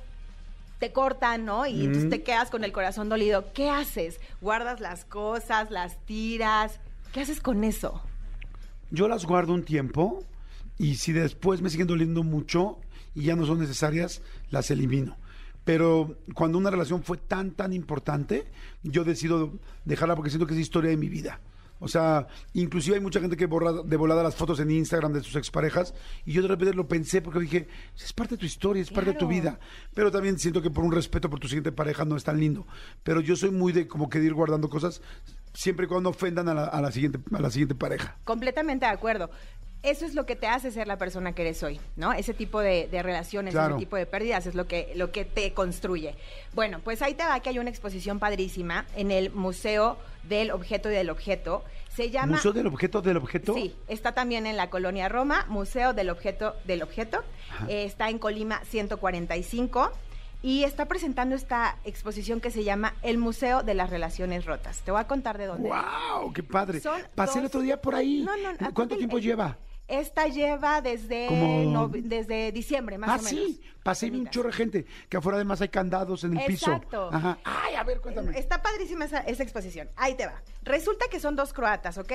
te 0.80 0.92
cortan, 0.92 1.45
¿no? 1.45 1.68
Y 1.68 1.86
entonces 1.86 2.09
te 2.09 2.24
quedas 2.24 2.50
con 2.50 2.63
el 2.63 2.71
corazón 2.71 3.07
dolido. 3.07 3.53
¿Qué 3.53 3.69
haces? 3.69 4.19
¿Guardas 4.42 4.80
las 4.80 5.06
cosas? 5.06 5.69
¿Las 5.69 6.03
tiras? 6.06 6.80
¿Qué 7.13 7.21
haces 7.21 7.39
con 7.39 7.63
eso? 7.63 8.01
Yo 8.89 9.07
las 9.07 9.25
guardo 9.25 9.53
un 9.53 9.63
tiempo 9.63 10.24
y 10.80 10.95
si 10.95 11.12
después 11.13 11.62
me 11.62 11.69
siguen 11.69 11.86
doliendo 11.86 12.24
mucho 12.24 12.80
y 13.13 13.24
ya 13.24 13.36
no 13.36 13.45
son 13.45 13.59
necesarias, 13.59 14.24
las 14.50 14.71
elimino. 14.71 15.18
Pero 15.63 16.18
cuando 16.33 16.57
una 16.57 16.71
relación 16.71 17.03
fue 17.03 17.18
tan, 17.18 17.51
tan 17.51 17.74
importante, 17.74 18.45
yo 18.81 19.03
decido 19.03 19.53
dejarla 19.86 20.15
porque 20.15 20.31
siento 20.31 20.48
que 20.48 20.56
es 20.56 20.59
historia 20.59 20.89
de 20.89 20.98
mi 20.98 21.09
vida. 21.09 21.39
O 21.81 21.88
sea, 21.88 22.28
inclusive 22.54 22.95
hay 22.95 23.01
mucha 23.01 23.19
gente 23.19 23.36
que 23.36 23.48
borra 23.48 23.74
de 23.83 23.98
volada 23.98 24.22
las 24.22 24.36
fotos 24.36 24.60
en 24.60 24.69
Instagram 24.69 25.13
de 25.13 25.24
sus 25.24 25.36
exparejas 25.36 25.95
y 26.25 26.31
yo 26.31 26.44
de 26.44 26.48
repente 26.48 26.75
lo 26.75 26.88
pensé 26.88 27.22
porque 27.22 27.39
dije, 27.39 27.68
es 27.98 28.13
parte 28.13 28.36
de 28.36 28.38
tu 28.38 28.45
historia, 28.45 28.83
es 28.83 28.92
parte 28.92 29.13
de 29.13 29.18
tu 29.18 29.28
vida. 29.28 29.60
Pero 29.95 30.12
también 30.12 30.38
siento 30.38 30.62
que 30.62 30.69
por 30.69 30.83
un 30.83 30.92
respeto 30.92 31.28
por 31.28 31.39
tu 31.39 31.48
siguiente 31.48 31.72
pareja 31.72 32.06
no 32.06 32.16
es 32.16 32.24
tan 32.24 32.39
lindo. 32.39 32.68
Pero 33.04 33.19
yo 33.19 33.36
soy 33.36 33.50
muy 33.50 33.74
de 33.74 33.88
como 33.88 34.10
que 34.10 34.19
de 34.19 34.28
ir 34.28 34.33
guardando 34.36 34.69
cosas 34.69 35.01
siempre 35.56 35.88
y 35.88 35.89
cuando 35.89 36.10
ofendan 36.10 36.48
a 36.50 36.54
la, 36.54 36.66
a 36.66 36.81
la 36.81 36.92
siguiente, 36.92 37.19
a 37.33 37.42
la 37.42 37.50
siguiente 37.50 37.74
pareja. 37.74 38.16
Completamente 38.25 38.86
de 38.86 38.92
acuerdo. 38.92 39.31
Eso 39.83 40.06
es 40.06 40.13
lo 40.13 40.28
que 40.28 40.36
te 40.36 40.45
hace 40.45 40.69
ser 40.72 40.88
la 40.88 40.98
persona 40.98 41.33
que 41.33 41.42
eres 41.42 41.63
hoy, 41.63 41.80
¿no? 41.95 42.13
Ese 42.13 42.36
tipo 42.36 42.60
de, 42.60 42.88
de 42.88 43.01
relaciones, 43.01 43.54
Claro. 43.54 43.75
ese 43.75 43.80
tipo 43.86 43.95
de 43.95 44.06
pérdidas 44.06 44.45
es 44.45 44.54
lo 44.54 44.68
que, 44.68 44.92
lo 44.95 45.12
que 45.12 45.25
te 45.25 45.54
construye. 45.54 46.16
Bueno, 46.54 46.80
pues 46.83 47.01
ahí 47.01 47.16
te 47.16 47.24
va 47.24 47.39
que 47.39 47.50
hay 47.50 47.57
una 47.57 47.72
exposición 47.72 48.19
padrísima 48.19 48.86
en 48.95 49.10
el 49.10 49.31
Museo 49.31 49.98
del 50.24 50.51
Objeto 50.51 50.92
y 50.92 50.94
del 50.94 51.10
Objeto. 51.10 51.63
Se 51.89 52.12
llama... 52.12 52.33
Museo 52.38 52.54
del 52.54 52.68
objeto 52.68 53.01
del 53.01 53.17
objeto. 53.17 53.53
Sí, 53.55 53.75
está 53.88 54.13
también 54.13 54.46
en 54.46 54.55
la 54.55 54.70
colonia 54.70 55.10
Roma, 55.10 55.46
Museo 55.50 55.94
del 55.94 56.10
Objeto 56.12 56.55
del 56.65 56.84
Objeto. 56.84 57.24
Eh, 57.67 57.84
está 57.84 58.10
en 58.10 58.17
Colima 58.20 58.62
145 58.65 59.91
y 60.44 60.63
está 60.63 60.86
presentando 60.88 61.36
esta 61.36 61.77
exposición 61.84 62.39
que 62.39 62.50
se 62.51 62.63
llama 62.63 62.94
El 63.01 63.17
Museo 63.17 63.63
de 63.63 63.74
las 63.74 63.89
Relaciones 63.89 64.46
Rotas. 64.46 64.82
Te 64.82 64.91
voy 64.91 65.01
a 65.01 65.08
contar 65.08 65.38
de 65.38 65.48
dónde. 65.48 65.70
¡Wow! 65.70 66.32
¡Qué 66.34 66.44
padre! 66.44 66.79
Son 66.79 67.01
Pasé 67.15 67.39
el 67.39 67.46
otro 67.48 67.62
día 67.62 67.82
por 67.82 67.96
ahí. 67.96 68.22
No, 68.22 68.32
no, 68.38 68.74
¿Cuánto 68.74 68.96
tiempo 68.96 69.17
lleva? 69.20 69.58
Esta 69.91 70.27
lleva 70.27 70.81
desde, 70.81 71.27
Como- 71.27 71.89
desde 71.89 72.51
diciembre, 72.51 72.98
más 72.98 73.10
Ah, 73.10 73.13
o 73.13 73.17
menos. 73.17 73.29
sí. 73.29 73.62
Pasé 73.83 74.05
un 74.07 74.12
Temitas. 74.13 74.33
chorro 74.33 74.48
de 74.50 74.53
gente. 74.55 74.86
Que 75.10 75.17
afuera 75.17 75.36
además 75.38 75.60
hay 75.62 75.69
candados 75.69 76.24
en 76.24 76.38
el 76.38 76.45
piso. 76.45 76.71
Exacto. 76.71 77.10
Ajá. 77.12 77.38
Ay, 77.43 77.75
a 77.75 77.83
ver, 77.83 78.00
cuéntame. 78.00 78.38
Está 78.39 78.62
padrísima 78.62 79.05
esa, 79.05 79.19
esa 79.19 79.43
exposición. 79.43 79.89
Ahí 79.98 80.15
te 80.15 80.25
va. 80.27 80.41
Resulta 80.63 81.05
que 81.12 81.19
son 81.19 81.36
dos 81.36 81.51
croatas, 81.51 81.98
¿ok? 81.98 82.12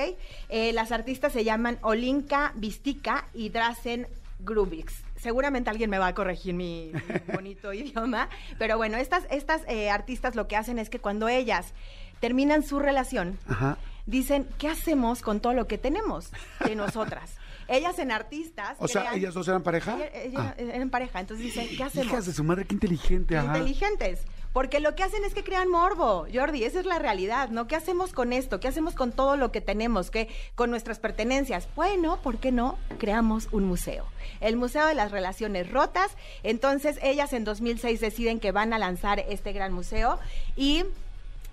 Eh, 0.49 0.73
las 0.73 0.91
artistas 0.91 1.33
se 1.33 1.43
llaman 1.43 1.77
Olinka 1.81 2.53
Vistica 2.55 3.25
y 3.33 3.49
Drasen 3.49 4.07
Grubix. 4.39 5.03
Seguramente 5.17 5.69
alguien 5.69 5.89
me 5.89 5.99
va 5.99 6.07
a 6.07 6.13
corregir 6.15 6.53
mi, 6.53 6.91
mi 6.93 7.33
bonito 7.33 7.73
idioma, 7.73 8.29
pero 8.57 8.77
bueno, 8.77 8.97
estas, 8.97 9.25
estas 9.29 9.61
eh, 9.67 9.89
artistas 9.89 10.35
lo 10.35 10.47
que 10.47 10.55
hacen 10.55 10.79
es 10.79 10.89
que 10.89 10.99
cuando 10.99 11.27
ellas 11.27 11.73
terminan 12.21 12.63
su 12.63 12.79
relación, 12.79 13.37
Ajá. 13.47 13.77
dicen, 14.05 14.47
¿qué 14.57 14.67
hacemos 14.69 15.21
con 15.21 15.39
todo 15.41 15.53
lo 15.53 15.67
que 15.67 15.77
tenemos 15.77 16.31
de 16.65 16.75
nosotras? 16.75 17.35
Ellas 17.67 17.99
en 17.99 18.11
artistas. 18.11 18.75
O 18.79 18.87
sea, 18.87 19.01
crean- 19.01 19.15
¿ellas 19.17 19.33
dos 19.33 19.47
eran 19.47 19.63
pareja? 19.63 19.95
Ella- 19.95 20.11
ella- 20.23 20.55
Ah. 20.57 20.61
eran 20.61 20.89
pareja, 20.89 21.19
entonces 21.19 21.45
dicen, 21.45 21.67
¿qué 21.75 21.83
hacemos? 21.83 22.07
Hijas 22.07 22.25
de 22.25 22.33
su 22.33 22.43
madre, 22.43 22.65
qué 22.65 22.73
inteligente. 22.73 23.37
Ajá. 23.37 23.57
inteligentes. 23.57 24.19
Porque 24.53 24.79
lo 24.79 24.95
que 24.95 25.03
hacen 25.03 25.23
es 25.23 25.35
que 25.35 25.43
crean 25.43 25.69
morbo, 25.69 26.25
Jordi, 26.33 26.63
esa 26.63 26.79
es 26.79 26.85
la 26.87 26.97
realidad, 26.97 27.49
¿no? 27.49 27.67
¿Qué 27.67 27.75
hacemos 27.75 28.11
con 28.11 28.33
esto? 28.33 28.59
¿Qué 28.59 28.67
hacemos 28.67 28.95
con 28.95 29.11
todo 29.11 29.37
lo 29.37 29.51
que 29.51 29.61
tenemos? 29.61 30.09
¿Qué 30.09 30.29
con 30.55 30.71
nuestras 30.71 30.97
pertenencias? 30.97 31.67
Bueno, 31.75 32.19
¿por 32.23 32.37
qué 32.39 32.51
no? 32.51 32.79
Creamos 32.97 33.49
un 33.51 33.65
museo. 33.65 34.05
El 34.39 34.55
Museo 34.55 34.87
de 34.87 34.95
las 34.95 35.11
Relaciones 35.11 35.69
Rotas. 35.71 36.09
Entonces, 36.41 36.97
ellas 37.03 37.33
en 37.33 37.43
2006 37.43 37.99
deciden 37.99 38.39
que 38.39 38.51
van 38.51 38.73
a 38.73 38.79
lanzar 38.79 39.19
este 39.29 39.51
gran 39.53 39.73
museo 39.73 40.17
y 40.55 40.85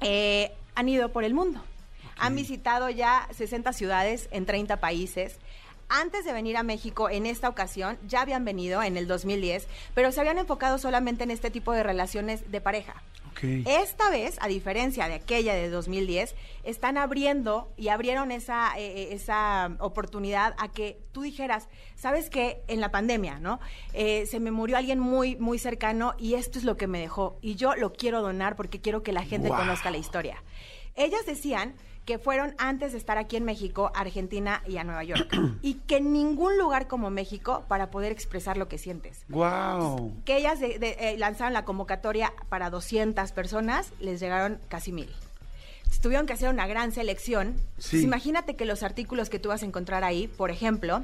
eh, 0.00 0.52
han 0.74 0.88
ido 0.88 1.10
por 1.10 1.24
el 1.24 1.34
mundo. 1.34 1.60
Han 2.16 2.36
visitado 2.36 2.88
ya 2.90 3.28
60 3.36 3.72
ciudades 3.72 4.28
en 4.30 4.46
30 4.46 4.78
países. 4.78 5.36
Antes 5.88 6.24
de 6.24 6.32
venir 6.32 6.56
a 6.56 6.62
México 6.62 7.10
en 7.10 7.26
esta 7.26 7.48
ocasión, 7.48 7.98
ya 8.06 8.22
habían 8.22 8.44
venido 8.44 8.82
en 8.82 8.96
el 8.96 9.06
2010, 9.06 9.68
pero 9.94 10.12
se 10.12 10.20
habían 10.20 10.38
enfocado 10.38 10.78
solamente 10.78 11.24
en 11.24 11.30
este 11.30 11.50
tipo 11.50 11.72
de 11.72 11.82
relaciones 11.82 12.50
de 12.50 12.60
pareja. 12.60 13.02
Ok. 13.30 13.40
Esta 13.66 14.10
vez, 14.10 14.36
a 14.40 14.46
diferencia 14.46 15.08
de 15.08 15.14
aquella 15.14 15.54
de 15.54 15.68
2010, 15.68 16.36
están 16.62 16.96
abriendo 16.96 17.72
y 17.76 17.88
abrieron 17.88 18.30
esa, 18.30 18.72
eh, 18.78 19.02
eh, 19.02 19.08
esa 19.12 19.76
oportunidad 19.80 20.54
a 20.58 20.68
que 20.70 21.00
tú 21.10 21.22
dijeras, 21.22 21.68
sabes 21.96 22.30
que 22.30 22.62
en 22.68 22.80
la 22.80 22.92
pandemia, 22.92 23.40
¿no? 23.40 23.58
Eh, 23.92 24.26
se 24.26 24.38
me 24.38 24.52
murió 24.52 24.76
alguien 24.76 25.00
muy, 25.00 25.34
muy 25.36 25.58
cercano 25.58 26.14
y 26.16 26.34
esto 26.34 26.58
es 26.60 26.64
lo 26.64 26.76
que 26.76 26.86
me 26.86 27.00
dejó. 27.00 27.36
Y 27.42 27.56
yo 27.56 27.74
lo 27.74 27.92
quiero 27.92 28.22
donar 28.22 28.54
porque 28.54 28.80
quiero 28.80 29.02
que 29.02 29.12
la 29.12 29.24
gente 29.24 29.48
Wow. 29.48 29.58
conozca 29.58 29.90
la 29.90 29.98
historia. 29.98 30.42
Ellas 30.94 31.26
decían 31.26 31.74
que 32.04 32.18
fueron 32.18 32.54
antes 32.58 32.92
de 32.92 32.98
estar 32.98 33.16
aquí 33.16 33.36
en 33.36 33.44
México, 33.44 33.90
Argentina 33.94 34.62
y 34.68 34.76
a 34.76 34.84
Nueva 34.84 35.04
York. 35.04 35.28
y 35.62 35.74
que 35.86 36.00
ningún 36.00 36.58
lugar 36.58 36.86
como 36.86 37.08
México 37.10 37.64
para 37.68 37.90
poder 37.90 38.12
expresar 38.12 38.56
lo 38.58 38.68
que 38.68 38.76
sientes 38.78 39.24
Wow. 39.28 40.12
que 40.24 40.36
ellas 40.36 40.60
de- 40.60 40.78
de- 40.78 40.96
eh, 41.00 41.16
lanzaron 41.18 41.52
la 41.54 41.64
convocatoria 41.64 42.32
para 42.48 42.68
200 42.70 43.32
personas, 43.32 43.90
les 44.00 44.20
llegaron 44.20 44.58
casi 44.68 44.92
mil. 44.92 45.08
Entonces, 45.78 46.00
Tuvieron 46.00 46.26
que 46.26 46.32
hacer 46.32 46.48
una 46.50 46.66
gran 46.66 46.92
selección. 46.92 47.54
Sí. 47.78 48.02
Imagínate 48.02 48.56
que 48.56 48.64
los 48.64 48.82
artículos 48.82 49.30
que 49.30 49.38
tú 49.38 49.48
vas 49.50 49.62
a 49.62 49.66
encontrar 49.66 50.02
ahí, 50.04 50.26
por 50.28 50.50
ejemplo, 50.50 51.02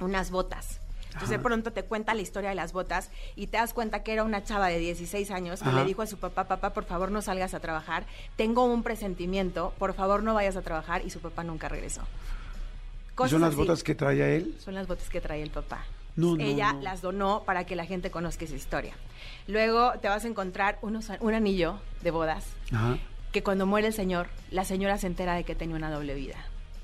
unas 0.00 0.30
botas. 0.30 0.80
Entonces 1.12 1.30
de 1.30 1.38
pronto 1.38 1.72
te 1.72 1.82
cuenta 1.82 2.14
la 2.14 2.22
historia 2.22 2.50
de 2.50 2.54
las 2.56 2.72
botas 2.72 3.10
y 3.36 3.46
te 3.48 3.58
das 3.58 3.72
cuenta 3.74 4.02
que 4.02 4.12
era 4.12 4.24
una 4.24 4.42
chava 4.44 4.68
de 4.68 4.78
16 4.78 5.30
años 5.30 5.62
que 5.62 5.68
Ajá. 5.68 5.80
le 5.80 5.84
dijo 5.84 6.02
a 6.02 6.06
su 6.06 6.16
papá, 6.16 6.44
papá, 6.44 6.70
por 6.72 6.84
favor 6.84 7.10
no 7.10 7.20
salgas 7.22 7.52
a 7.54 7.60
trabajar, 7.60 8.06
tengo 8.36 8.64
un 8.64 8.82
presentimiento, 8.82 9.74
por 9.78 9.92
favor 9.94 10.22
no 10.22 10.34
vayas 10.34 10.56
a 10.56 10.62
trabajar 10.62 11.04
y 11.04 11.10
su 11.10 11.20
papá 11.20 11.44
nunca 11.44 11.68
regresó. 11.68 12.02
¿Y 13.10 13.14
Cosas 13.14 13.32
son 13.32 13.40
las 13.42 13.50
así. 13.50 13.58
botas 13.58 13.82
que 13.82 13.94
traía 13.94 14.28
él? 14.28 14.56
Son 14.58 14.74
las 14.74 14.86
botas 14.86 15.08
que 15.10 15.20
traía 15.20 15.44
el 15.44 15.50
papá. 15.50 15.84
No, 16.16 16.36
no, 16.36 16.42
Ella 16.42 16.72
no. 16.72 16.80
las 16.82 17.00
donó 17.02 17.42
para 17.44 17.64
que 17.64 17.76
la 17.76 17.84
gente 17.86 18.10
conozca 18.10 18.44
esa 18.44 18.54
historia. 18.56 18.94
Luego 19.46 19.92
te 20.00 20.08
vas 20.08 20.24
a 20.24 20.28
encontrar 20.28 20.78
unos, 20.82 21.10
un 21.20 21.34
anillo 21.34 21.78
de 22.02 22.10
bodas 22.10 22.44
Ajá. 22.72 22.98
que 23.32 23.42
cuando 23.42 23.66
muere 23.66 23.88
el 23.88 23.94
señor, 23.94 24.28
la 24.50 24.64
señora 24.64 24.96
se 24.98 25.06
entera 25.06 25.34
de 25.34 25.44
que 25.44 25.54
tenía 25.54 25.76
una 25.76 25.90
doble 25.90 26.14
vida. 26.14 26.36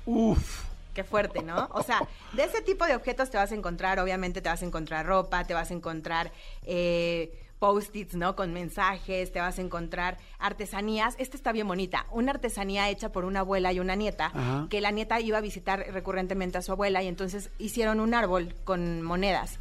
Uf. 0.05 0.68
Qué 0.93 1.03
fuerte, 1.03 1.43
¿no? 1.43 1.69
O 1.71 1.83
sea, 1.83 2.01
de 2.33 2.43
ese 2.43 2.61
tipo 2.61 2.85
de 2.85 2.95
objetos 2.95 3.29
te 3.29 3.37
vas 3.37 3.51
a 3.51 3.55
encontrar, 3.55 3.99
obviamente 3.99 4.41
te 4.41 4.49
vas 4.49 4.61
a 4.61 4.65
encontrar 4.65 5.05
ropa, 5.05 5.43
te 5.45 5.53
vas 5.53 5.71
a 5.71 5.73
encontrar 5.73 6.31
eh, 6.65 7.31
post-its, 7.59 8.15
¿no? 8.15 8.35
Con 8.35 8.53
mensajes, 8.53 9.31
te 9.31 9.39
vas 9.39 9.59
a 9.59 9.61
encontrar 9.61 10.17
artesanías. 10.39 11.15
Esta 11.19 11.37
está 11.37 11.51
bien 11.51 11.67
bonita. 11.67 12.05
Una 12.11 12.31
artesanía 12.31 12.89
hecha 12.89 13.11
por 13.11 13.25
una 13.25 13.41
abuela 13.41 13.71
y 13.71 13.79
una 13.79 13.95
nieta, 13.95 14.31
Ajá. 14.33 14.67
que 14.69 14.81
la 14.81 14.91
nieta 14.91 15.19
iba 15.19 15.37
a 15.37 15.41
visitar 15.41 15.85
recurrentemente 15.91 16.57
a 16.57 16.61
su 16.61 16.71
abuela 16.71 17.03
y 17.03 17.07
entonces 17.07 17.49
hicieron 17.59 17.99
un 17.99 18.13
árbol 18.13 18.55
con 18.63 19.01
monedas. 19.01 19.59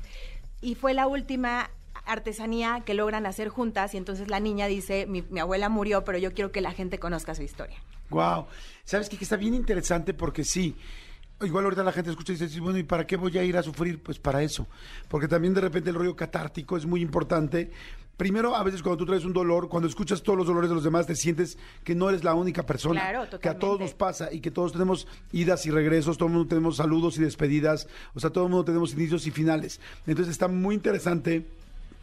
Y 0.61 0.75
fue 0.77 0.95
la 0.95 1.07
última 1.07 1.71
artesanía 2.07 2.83
que 2.87 2.95
logran 2.95 3.27
hacer 3.27 3.49
juntas 3.49 3.93
y 3.95 3.99
entonces 3.99 4.29
la 4.29 4.41
niña 4.41 4.67
dice, 4.67 5.07
mi, 5.07 5.23
mi 5.23 5.41
abuela 5.41 5.69
murió, 5.69 6.05
pero 6.05 6.17
yo 6.19 6.33
quiero 6.33 6.51
que 6.53 6.63
la 6.63 6.73
gente 6.73 6.99
conozca 6.99 7.35
su 7.35 7.43
historia. 7.43 7.77
Wow. 8.11 8.47
¿Sabes 8.85 9.09
qué? 9.09 9.19
Que 9.19 9.25
está 9.25 9.37
bien 9.37 9.55
interesante 9.55 10.15
porque 10.15 10.43
sí. 10.45 10.75
Igual 11.41 11.65
ahorita 11.65 11.85
la 11.85 11.93
gente 11.93 12.11
escucha 12.11 12.33
y 12.33 12.37
dice, 12.37 12.61
bueno, 12.61 12.79
¿y 12.79 12.83
para 12.83 13.07
qué 13.07 13.17
voy 13.17 13.37
a 13.39 13.45
ir 13.45 13.57
a 13.57 13.63
sufrir? 13.63 14.03
Pues 14.03 14.19
para 14.19 14.43
eso. 14.43 14.67
Porque 15.09 15.29
también 15.29 15.55
de 15.55 15.61
repente 15.61 15.91
el 15.91 15.97
rollo 15.97 16.17
catártico 16.17 16.77
es 16.77 16.85
muy 16.85 17.01
importante. 17.01 17.71
Primero, 18.17 18.57
a 18.57 18.65
veces 18.65 18.83
cuando 18.83 18.97
tú 18.97 19.07
traes 19.07 19.25
un 19.25 19.33
dolor, 19.33 19.69
cuando 19.69 19.89
escuchas 19.89 20.21
todos 20.25 20.37
los 20.37 20.49
dolores 20.49 20.69
de 20.69 20.75
los 20.75 20.83
demás, 20.83 21.07
te 21.07 21.15
sientes 21.15 21.57
que 21.85 21.95
no 21.95 22.09
eres 22.09 22.25
la 22.25 22.35
única 22.35 22.65
persona. 22.65 23.01
Claro, 23.01 23.39
Que 23.39 23.49
a 23.49 23.57
todos 23.57 23.79
nos 23.79 23.95
pasa 23.95 24.33
y 24.33 24.41
que 24.41 24.51
todos 24.51 24.73
tenemos 24.73 25.07
idas 25.31 25.65
y 25.67 25.71
regresos, 25.71 26.19
todo 26.19 26.27
el 26.27 26.35
mundo 26.35 26.49
tenemos 26.49 26.79
saludos 26.79 27.17
y 27.19 27.21
despedidas, 27.21 27.87
o 28.15 28.21
sea, 28.21 28.31
todo 28.31 28.45
el 28.45 28.51
mundo 28.51 28.65
tenemos 28.65 28.93
inicios 28.93 29.25
y 29.29 29.31
finales. 29.31 29.81
Entonces 30.09 30.33
está 30.33 30.49
muy 30.49 30.75
interesante 30.75 31.47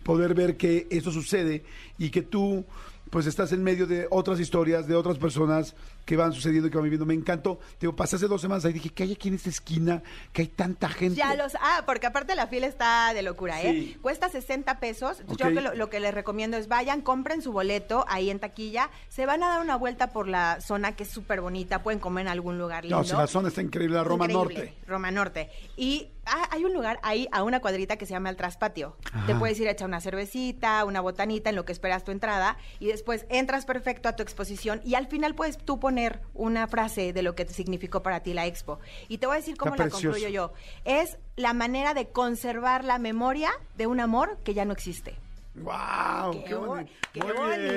poder 0.04 0.34
ver 0.34 0.56
que 0.56 0.88
eso 0.90 1.12
sucede 1.12 1.66
y 1.98 2.12
que 2.12 2.22
tú 2.22 2.64
pues 3.10 3.26
estás 3.26 3.52
en 3.52 3.64
medio 3.64 3.88
de 3.88 4.08
otras 4.10 4.40
historias, 4.40 4.88
de 4.88 4.96
otras 4.96 5.18
personas 5.18 5.76
que 6.06 6.16
van 6.18 6.34
sucediendo, 6.34 6.70
que 6.70 6.78
van 6.78 6.84
viviendo. 6.84 7.06
Me 7.06 7.14
encantó. 7.14 7.60
Te 7.78 7.82
digo, 7.82 7.96
pasé 7.96 8.16
hace 8.18 8.28
dos 8.28 8.42
semanas 8.42 8.66
ahí 8.66 8.74
dije, 8.74 8.90
¿qué 8.90 9.04
hay 9.04 9.14
aquí 9.14 9.30
en 9.30 9.36
esta 9.36 9.50
esquina? 9.50 10.04
Que 10.34 10.44
hay 10.44 10.48
tanta 10.48 10.90
gente. 10.90 11.18
Ya 11.18 11.36
los, 11.36 11.56
ah, 11.62 11.84
porque 11.86 12.08
aparte 12.08 12.36
la 12.36 12.48
fila 12.48 12.68
está 12.68 13.14
de 13.14 13.22
locura, 13.22 13.62
¿eh? 13.62 13.72
Sí. 13.72 13.98
Cuesta 14.02 14.30
60 14.30 14.80
pesos. 14.80 15.24
Yo 15.38 15.48
que 15.48 15.62
lo, 15.62 15.76
lo 15.76 15.90
que 15.90 16.00
les 16.00 16.14
recomiendo 16.14 16.58
es 16.58 16.68
vayan, 16.68 17.02
compren 17.02 17.42
su 17.42 17.52
boleto 17.52 18.06
ahí 18.08 18.30
en 18.30 18.40
taquilla, 18.40 18.90
se 19.10 19.26
van 19.26 19.44
a 19.44 19.50
dar 19.50 19.62
una 19.62 19.76
vuelta 19.76 20.12
por 20.12 20.28
la 20.28 20.60
zona 20.62 20.96
que 20.96 21.04
es 21.04 21.10
súper 21.10 21.42
bonita, 21.42 21.84
pueden 21.84 22.00
comer 22.00 22.24
en 22.24 22.32
algún 22.32 22.58
lugar 22.58 22.84
lindo. 22.84 22.98
No, 22.98 23.04
si 23.04 23.16
la 23.16 23.28
zona 23.28 23.50
está 23.50 23.62
increíble, 23.62 23.96
la 23.96 24.04
Roma 24.04 24.26
Increíble, 24.26 24.56
Norte. 24.56 24.78
Roma 24.88 25.12
Norte. 25.12 25.50
Y 25.78 26.10
ah, 26.26 26.48
hay 26.52 26.66
un 26.66 26.74
lugar 26.74 27.00
ahí 27.04 27.28
a 27.32 27.44
una 27.44 27.60
cuadrita 27.60 27.98
que 27.98 28.06
se 28.06 28.12
llama 28.14 28.30
el 28.30 28.36
traspatio. 28.36 28.96
Ajá. 29.12 29.26
Te 29.28 29.36
puedes 29.36 29.60
ir 29.60 29.68
a 29.68 29.72
echar 29.72 29.88
una 29.88 30.02
cervecita, 30.02 30.84
una 30.86 31.02
botanita 31.02 31.50
en 31.50 31.56
lo 31.56 31.66
que 31.66 31.72
esperas 31.72 32.04
tu 32.04 32.12
entrada 32.12 32.58
y 32.80 32.88
después 32.88 33.26
entras 33.30 33.66
perfecto 33.66 34.10
a 34.10 34.16
tu 34.16 34.24
exposición 34.24 34.82
y 34.84 34.96
al 34.96 35.08
final 35.08 35.36
puedes 35.36 35.58
tú 35.58 35.80
poner 35.80 36.22
una 36.34 36.68
frase 36.68 37.14
de 37.14 37.22
lo 37.22 37.36
que 37.36 37.46
te 37.46 37.54
significó 37.54 38.04
para 38.04 38.22
ti 38.22 38.34
la 38.34 38.46
expo. 38.46 38.80
Y 39.08 39.18
te 39.20 39.28
voy 39.28 39.36
a 39.36 39.38
decir 39.40 39.58
cómo 39.58 39.72
Está 39.74 39.86
la 39.86 39.90
precioso. 39.90 40.14
concluyo 40.14 40.30
yo. 40.34 40.54
Es 40.86 41.18
la 41.36 41.54
manera 41.54 41.94
de 41.94 42.10
conservar 42.10 42.84
la 42.84 42.98
memoria 43.00 43.52
de 43.78 43.88
un 43.88 44.00
amor 44.00 44.38
que 44.44 44.54
ya 44.54 44.66
no 44.66 44.74
existe. 44.74 45.16
¡Wow! 45.56 46.32
Qué 46.32 46.40
¡Qué, 46.44 47.20
qué 47.22 47.24
muy 47.24 47.34
bonito, 47.34 47.72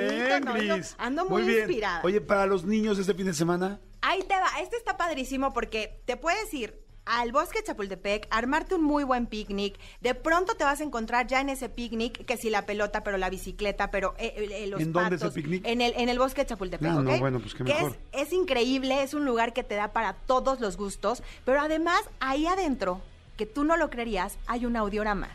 bien, 0.53 0.83
ando 0.97 1.25
muy 1.25 1.43
bien. 1.43 1.59
inspirada. 1.59 2.01
Oye, 2.03 2.19
para 2.19 2.45
los 2.45 2.65
niños 2.65 2.99
este 2.99 3.13
fin 3.13 3.25
de 3.25 3.33
semana, 3.33 3.79
Ahí 4.01 4.21
te 4.23 4.33
va, 4.35 4.47
este 4.61 4.77
está 4.77 4.95
padrísimo 4.95 5.51
porque 5.53 6.01
te 6.05 6.15
puedes 6.15 6.53
ir 6.53 6.79
al 7.11 7.31
bosque 7.31 7.59
de 7.59 7.65
Chapultepec, 7.65 8.27
armarte 8.29 8.75
un 8.75 8.83
muy 8.83 9.03
buen 9.03 9.25
picnic, 9.25 9.79
de 9.99 10.13
pronto 10.13 10.53
te 10.55 10.63
vas 10.63 10.79
a 10.79 10.83
encontrar 10.83 11.25
ya 11.25 11.41
en 11.41 11.49
ese 11.49 11.67
picnic, 11.67 12.23
que 12.23 12.37
si 12.37 12.51
la 12.51 12.67
pelota, 12.67 13.03
pero 13.03 13.17
la 13.17 13.31
bicicleta, 13.31 13.89
pero 13.89 14.13
eh, 14.19 14.47
eh, 14.51 14.67
los 14.67 14.79
¿En 14.79 14.93
dónde 14.93 15.15
es 15.15 15.21
patos, 15.21 15.35
el 15.35 15.41
picnic? 15.41 15.65
En 15.65 15.81
el, 15.81 15.93
en 15.97 16.07
el 16.07 16.19
bosque 16.19 16.41
de 16.41 16.47
Chapultepec, 16.49 16.87
Ah, 16.87 17.01
no, 17.01 17.11
¿ok? 17.11 17.19
bueno, 17.19 17.39
pues 17.39 17.55
qué 17.55 17.63
Que 17.63 17.73
mejor. 17.73 17.97
Es, 18.11 18.27
es 18.27 18.33
increíble, 18.33 19.01
es 19.01 19.15
un 19.15 19.25
lugar 19.25 19.53
que 19.53 19.63
te 19.63 19.73
da 19.73 19.91
para 19.91 20.13
todos 20.13 20.59
los 20.59 20.77
gustos, 20.77 21.23
pero 21.45 21.59
además 21.61 21.99
ahí 22.19 22.45
adentro, 22.45 23.01
que 23.37 23.47
tú 23.47 23.63
no 23.63 23.75
lo 23.75 23.89
creerías, 23.89 24.37
hay 24.45 24.67
un 24.67 24.75
audiorama. 24.75 25.29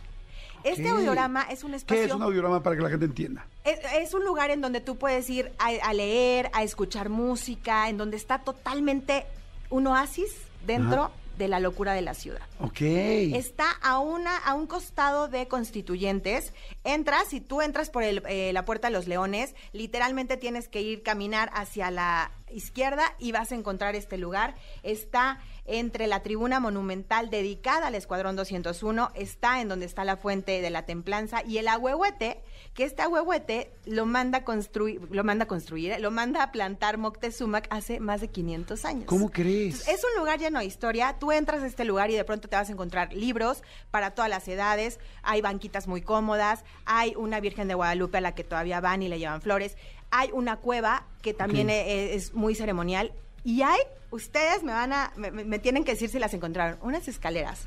Este 0.62 0.88
audiorama 0.88 1.42
es 1.42 1.64
un 1.64 1.74
espacio... 1.74 2.02
¿qué 2.02 2.08
es 2.08 2.14
un 2.14 2.22
audiorama 2.22 2.62
para 2.62 2.76
que 2.76 2.82
la 2.82 2.88
gente 2.88 3.04
entienda? 3.04 3.46
Es, 3.64 3.80
es 3.96 4.14
un 4.14 4.24
lugar 4.24 4.50
en 4.50 4.60
donde 4.60 4.80
tú 4.80 4.96
puedes 4.96 5.28
ir 5.28 5.52
a, 5.58 5.70
a 5.86 5.92
leer, 5.92 6.50
a 6.54 6.62
escuchar 6.62 7.08
música, 7.08 7.88
en 7.88 7.98
donde 7.98 8.16
está 8.16 8.38
totalmente 8.38 9.26
un 9.70 9.88
oasis 9.88 10.32
dentro 10.64 11.02
Ajá. 11.02 11.10
De 11.36 11.48
la 11.48 11.60
locura 11.60 11.94
de 11.94 12.02
la 12.02 12.14
ciudad. 12.14 12.42
Ok. 12.60 12.80
Está 12.80 13.70
a 13.82 13.98
una 13.98 14.36
a 14.36 14.54
un 14.54 14.66
costado 14.66 15.28
de 15.28 15.48
Constituyentes. 15.48 16.52
Entras 16.84 17.32
y 17.32 17.40
tú 17.40 17.62
entras 17.62 17.90
por 17.90 18.02
el, 18.02 18.22
eh, 18.28 18.52
la 18.52 18.64
puerta 18.64 18.88
de 18.88 18.92
los 18.92 19.06
Leones. 19.06 19.54
Literalmente 19.72 20.36
tienes 20.36 20.68
que 20.68 20.82
ir 20.82 21.02
caminar 21.02 21.50
hacia 21.54 21.90
la 21.90 22.30
izquierda 22.52 23.14
y 23.18 23.32
vas 23.32 23.52
a 23.52 23.54
encontrar 23.54 23.94
este 23.96 24.18
lugar. 24.18 24.54
Está 24.82 25.40
entre 25.66 26.06
la 26.06 26.22
tribuna 26.22 26.60
monumental 26.60 27.30
dedicada 27.30 27.88
al 27.88 27.94
Escuadrón 27.94 28.36
201. 28.36 29.10
Está 29.14 29.60
en 29.60 29.68
donde 29.68 29.86
está 29.86 30.04
la 30.04 30.16
fuente 30.16 30.60
de 30.60 30.70
la 30.70 30.86
templanza 30.86 31.42
y 31.44 31.58
el 31.58 31.68
agüehuete, 31.68 32.42
que 32.74 32.84
este 32.84 33.02
agüehuete 33.02 33.70
lo 33.86 34.04
manda 34.04 34.38
a 34.38 34.44
construir, 34.44 35.00
lo 35.10 35.22
manda 35.22 35.44
a 35.44 35.48
construir, 35.48 35.92
eh, 35.92 36.00
lo 36.00 36.10
manda 36.10 36.42
a 36.42 36.50
plantar 36.50 36.98
Moctezuma 36.98 37.62
hace 37.70 38.00
más 38.00 38.20
de 38.20 38.28
500 38.28 38.84
años. 38.84 39.04
¿Cómo 39.06 39.30
crees? 39.30 39.74
Entonces, 39.74 39.94
es 39.94 40.04
un 40.04 40.18
lugar 40.18 40.40
lleno 40.40 40.58
de 40.58 40.64
historia. 40.64 41.16
Tú 41.20 41.30
entras 41.30 41.62
a 41.62 41.66
este 41.66 41.84
lugar 41.84 42.10
y 42.10 42.14
de 42.14 42.24
pronto 42.24 42.48
te 42.48 42.56
vas 42.56 42.68
a 42.68 42.72
encontrar 42.72 43.12
libros 43.12 43.62
para 43.92 44.10
todas 44.10 44.28
las 44.28 44.48
edades. 44.48 44.98
Hay 45.22 45.40
banquitas 45.40 45.86
muy 45.86 46.02
cómodas. 46.02 46.64
Hay 46.84 47.14
una 47.16 47.38
Virgen 47.38 47.68
de 47.68 47.74
Guadalupe 47.74 48.18
a 48.18 48.20
la 48.20 48.34
que 48.34 48.42
todavía 48.42 48.80
van 48.80 49.02
y 49.02 49.08
le 49.08 49.20
llevan 49.20 49.40
flores. 49.40 49.76
Hay 50.10 50.30
una 50.32 50.56
cueva 50.56 51.06
que 51.22 51.32
también 51.32 51.68
Ok. 51.68 51.72
e- 51.74 52.14
es, 52.14 52.34
muy 52.34 52.56
ceremonial. 52.56 53.12
Y 53.44 53.60
hay, 53.62 53.78
ustedes 54.10 54.62
me 54.62 54.72
van 54.72 54.92
a, 54.92 55.12
me, 55.16 55.58
tienen 55.58 55.84
que 55.84 55.92
decir 55.92 56.08
si 56.08 56.18
las 56.18 56.32
encontraron, 56.32 56.78
unas 56.82 57.06
escaleras 57.08 57.66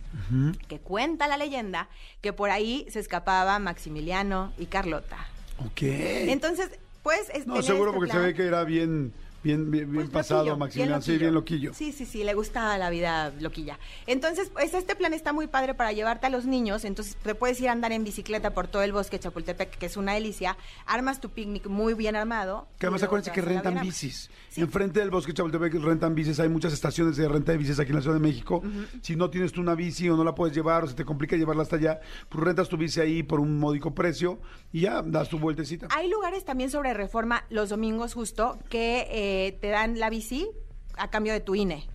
que 0.67 0.79
cuenta 0.79 1.27
la 1.27 1.37
leyenda 1.37 1.87
que 2.21 2.33
por 2.33 2.49
ahí 2.49 2.87
se 2.89 2.99
escapaba 2.99 3.59
Maximiliano 3.59 4.51
y 4.57 4.65
Carlota. 4.65 5.17
Ok. 5.59 5.81
Entonces, 5.83 6.69
pues... 7.03 7.29
es- 7.33 7.45
no, 7.47 7.61
seguro 7.61 7.91
este 7.91 7.97
porque 7.99 8.11
se 8.11 8.19
ve 8.19 8.33
que 8.33 8.45
era 8.47 8.63
bien, 8.63 9.13
bien, 9.47 9.71
bien, 9.71 9.91
bien 9.91 10.03
Pues, 10.03 10.09
pasado, 10.09 10.41
loquillo, 10.41 10.57
Maximiliano. 10.57 11.01
Sí, 11.01 11.17
bien 11.17 11.33
loquillo. 11.33 11.73
Sí, 11.73 11.91
sí, 11.91 12.05
sí, 12.05 12.23
le 12.23 12.33
gusta 12.33 12.77
la 12.77 12.89
vida 12.89 13.31
loquilla. 13.39 13.79
Entonces, 14.05 14.49
pues 14.49 14.73
este 14.73 14.95
plan 14.95 15.13
está 15.13 15.33
muy 15.33 15.47
padre 15.47 15.73
para 15.73 15.91
llevarte 15.91 16.27
a 16.27 16.29
los 16.29 16.45
niños. 16.45 16.83
Entonces, 16.85 17.15
te 17.23 17.35
puedes 17.35 17.59
ir 17.61 17.69
a 17.69 17.71
andar 17.71 17.91
en 17.91 18.03
bicicleta 18.03 18.53
por 18.53 18.67
todo 18.67 18.83
el 18.83 18.91
bosque 18.91 19.17
de 19.17 19.23
Chapultepec, 19.23 19.77
que 19.77 19.85
es 19.85 19.97
una 19.97 20.13
delicia. 20.13 20.57
Armas 20.85 21.21
tu 21.21 21.29
picnic 21.29 21.67
muy 21.67 21.93
bien 21.93 22.15
armado. 22.15 22.67
Que 22.77 22.87
además 22.87 23.03
acuérdense 23.03 23.31
que 23.31 23.41
rentan 23.41 23.79
bicis. 23.81 24.29
Sí. 24.49 24.61
Enfrente 24.61 24.99
del 24.99 25.09
bosque 25.09 25.33
Chapultepec 25.33 25.73
rentan 25.75 26.13
bicis. 26.13 26.39
Hay 26.39 26.49
muchas 26.49 26.73
estaciones 26.73 27.15
de 27.15 27.27
renta 27.27 27.53
de 27.53 27.57
bicis 27.57 27.79
aquí 27.79 27.91
en 27.91 27.95
la 27.95 28.01
Ciudad 28.01 28.15
de 28.17 28.21
México. 28.21 28.61
Si 29.01 29.15
no 29.15 29.29
tienes 29.29 29.51
tú 29.53 29.61
una 29.61 29.75
bici 29.75 30.09
o 30.09 30.17
no 30.17 30.23
la 30.23 30.35
puedes 30.35 30.55
llevar 30.55 30.83
o 30.83 30.87
se 30.87 30.95
te 30.95 31.05
complica 31.05 31.35
llevarla 31.35 31.63
hasta 31.63 31.77
allá, 31.77 31.99
pues 32.29 32.43
rentas 32.43 32.67
tu 32.67 32.77
bici 32.77 32.99
ahí 32.99 33.23
por 33.23 33.39
un 33.39 33.59
módico 33.59 33.93
precio 33.93 34.39
y 34.73 34.81
ya 34.81 35.01
das 35.01 35.29
tu 35.29 35.39
vueltecita. 35.39 35.87
Hay 35.91 36.09
lugares 36.09 36.43
también 36.43 36.69
sobre 36.69 36.93
reforma 36.93 37.45
los 37.49 37.69
domingos 37.69 38.13
justo 38.13 38.57
que 38.69 39.07
eh, 39.11 39.36
te 39.61 39.69
dan 39.69 39.99
la 39.99 40.09
bici 40.09 40.49
a 40.97 41.09
cambio 41.09 41.33
de 41.33 41.39
tu 41.41 41.55
INE. 41.55 41.87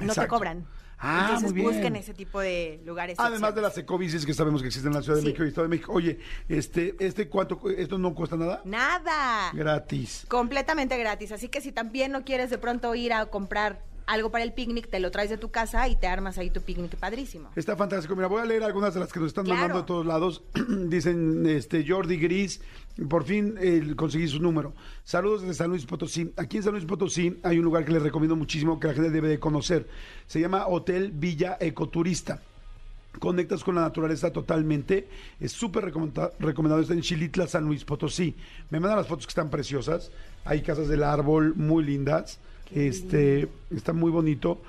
No 0.00 0.14
te 0.14 0.26
cobran. 0.26 0.66
Ah, 1.02 1.20
Entonces 1.22 1.44
muy 1.52 1.52
bien. 1.62 1.66
busquen 1.66 1.96
ese 1.96 2.12
tipo 2.12 2.40
de 2.40 2.78
lugares. 2.84 3.16
Además 3.18 3.54
de 3.54 3.62
las 3.62 3.76
ecobicis 3.78 4.26
que 4.26 4.34
sabemos 4.34 4.60
que 4.60 4.68
existen 4.68 4.90
en 4.92 4.96
la 4.96 5.02
Ciudad 5.02 5.16
de 5.16 5.22
Sí. 5.22 5.28
México 5.28 5.44
y 5.44 5.48
Estado 5.48 5.62
de 5.66 5.68
México. 5.70 5.92
Oye, 5.94 6.18
este, 6.46 6.94
este 6.98 7.26
cuánto, 7.28 7.58
cu- 7.58 7.70
esto 7.70 7.96
no 7.96 8.14
cuesta 8.14 8.36
nada. 8.36 8.60
Nada. 8.66 9.50
Gratis. 9.54 10.26
Completamente 10.28 10.98
gratis. 10.98 11.32
Así 11.32 11.48
que 11.48 11.62
si 11.62 11.72
también 11.72 12.12
no 12.12 12.22
quieres 12.24 12.50
de 12.50 12.58
pronto 12.58 12.94
ir 12.94 13.14
a 13.14 13.26
comprar 13.26 13.82
algo 14.10 14.30
para 14.30 14.44
el 14.44 14.52
picnic, 14.52 14.88
te 14.90 14.98
lo 15.00 15.10
traes 15.10 15.30
de 15.30 15.38
tu 15.38 15.50
casa 15.50 15.88
y 15.88 15.96
te 15.96 16.06
armas 16.06 16.36
ahí 16.38 16.50
tu 16.50 16.60
picnic 16.60 16.96
padrísimo. 16.96 17.50
Está 17.56 17.76
fantástico. 17.76 18.16
Mira, 18.16 18.26
voy 18.28 18.42
a 18.42 18.44
leer 18.44 18.62
algunas 18.64 18.92
de 18.94 19.00
las 19.00 19.12
que 19.12 19.20
nos 19.20 19.28
están 19.28 19.44
Claro. 19.44 19.60
mandando 19.60 19.80
de 19.82 19.86
todos 19.86 20.06
lados. 20.06 20.42
Dicen 20.88 21.46
este 21.46 21.84
Jordi 21.88 22.16
Gris, 22.16 22.60
por 23.08 23.24
fin 23.24 23.54
eh, 23.60 23.94
conseguí 23.96 24.26
su 24.28 24.40
número. 24.40 24.72
Saludos 25.04 25.42
desde 25.42 25.54
San 25.54 25.70
Luis 25.70 25.86
Potosí. 25.86 26.32
Aquí 26.36 26.56
en 26.58 26.62
San 26.64 26.72
Luis 26.72 26.84
Potosí 26.84 27.38
hay 27.42 27.58
un 27.58 27.64
lugar 27.64 27.84
que 27.84 27.92
les 27.92 28.02
recomiendo 28.02 28.34
muchísimo 28.36 28.80
que 28.80 28.88
la 28.88 28.94
gente 28.94 29.10
debe 29.10 29.28
de 29.28 29.38
conocer. 29.38 29.88
Se 30.26 30.40
llama 30.40 30.66
Hotel 30.66 31.12
Villa 31.12 31.56
Ecoturista. 31.60 32.42
Conectas 33.18 33.64
con 33.64 33.74
la 33.74 33.80
naturaleza 33.80 34.32
totalmente. 34.32 35.08
Es 35.40 35.52
súper 35.52 35.84
recomenda- 35.84 36.30
recomendado. 36.38 36.80
Está 36.80 36.94
en 36.94 37.00
Chilitla, 37.02 37.48
San 37.48 37.64
Luis 37.64 37.84
Potosí. 37.84 38.36
Me 38.70 38.78
mandan 38.78 38.98
las 38.98 39.08
fotos 39.08 39.26
que 39.26 39.30
están 39.30 39.50
preciosas. 39.50 40.10
Hay 40.44 40.62
casas 40.62 40.88
del 40.88 41.02
árbol 41.02 41.54
muy 41.56 41.82
lindas. 41.84 42.38
Este, 42.74 43.48
está 43.70 43.92
muy 43.92 44.10
bonito. 44.10 44.60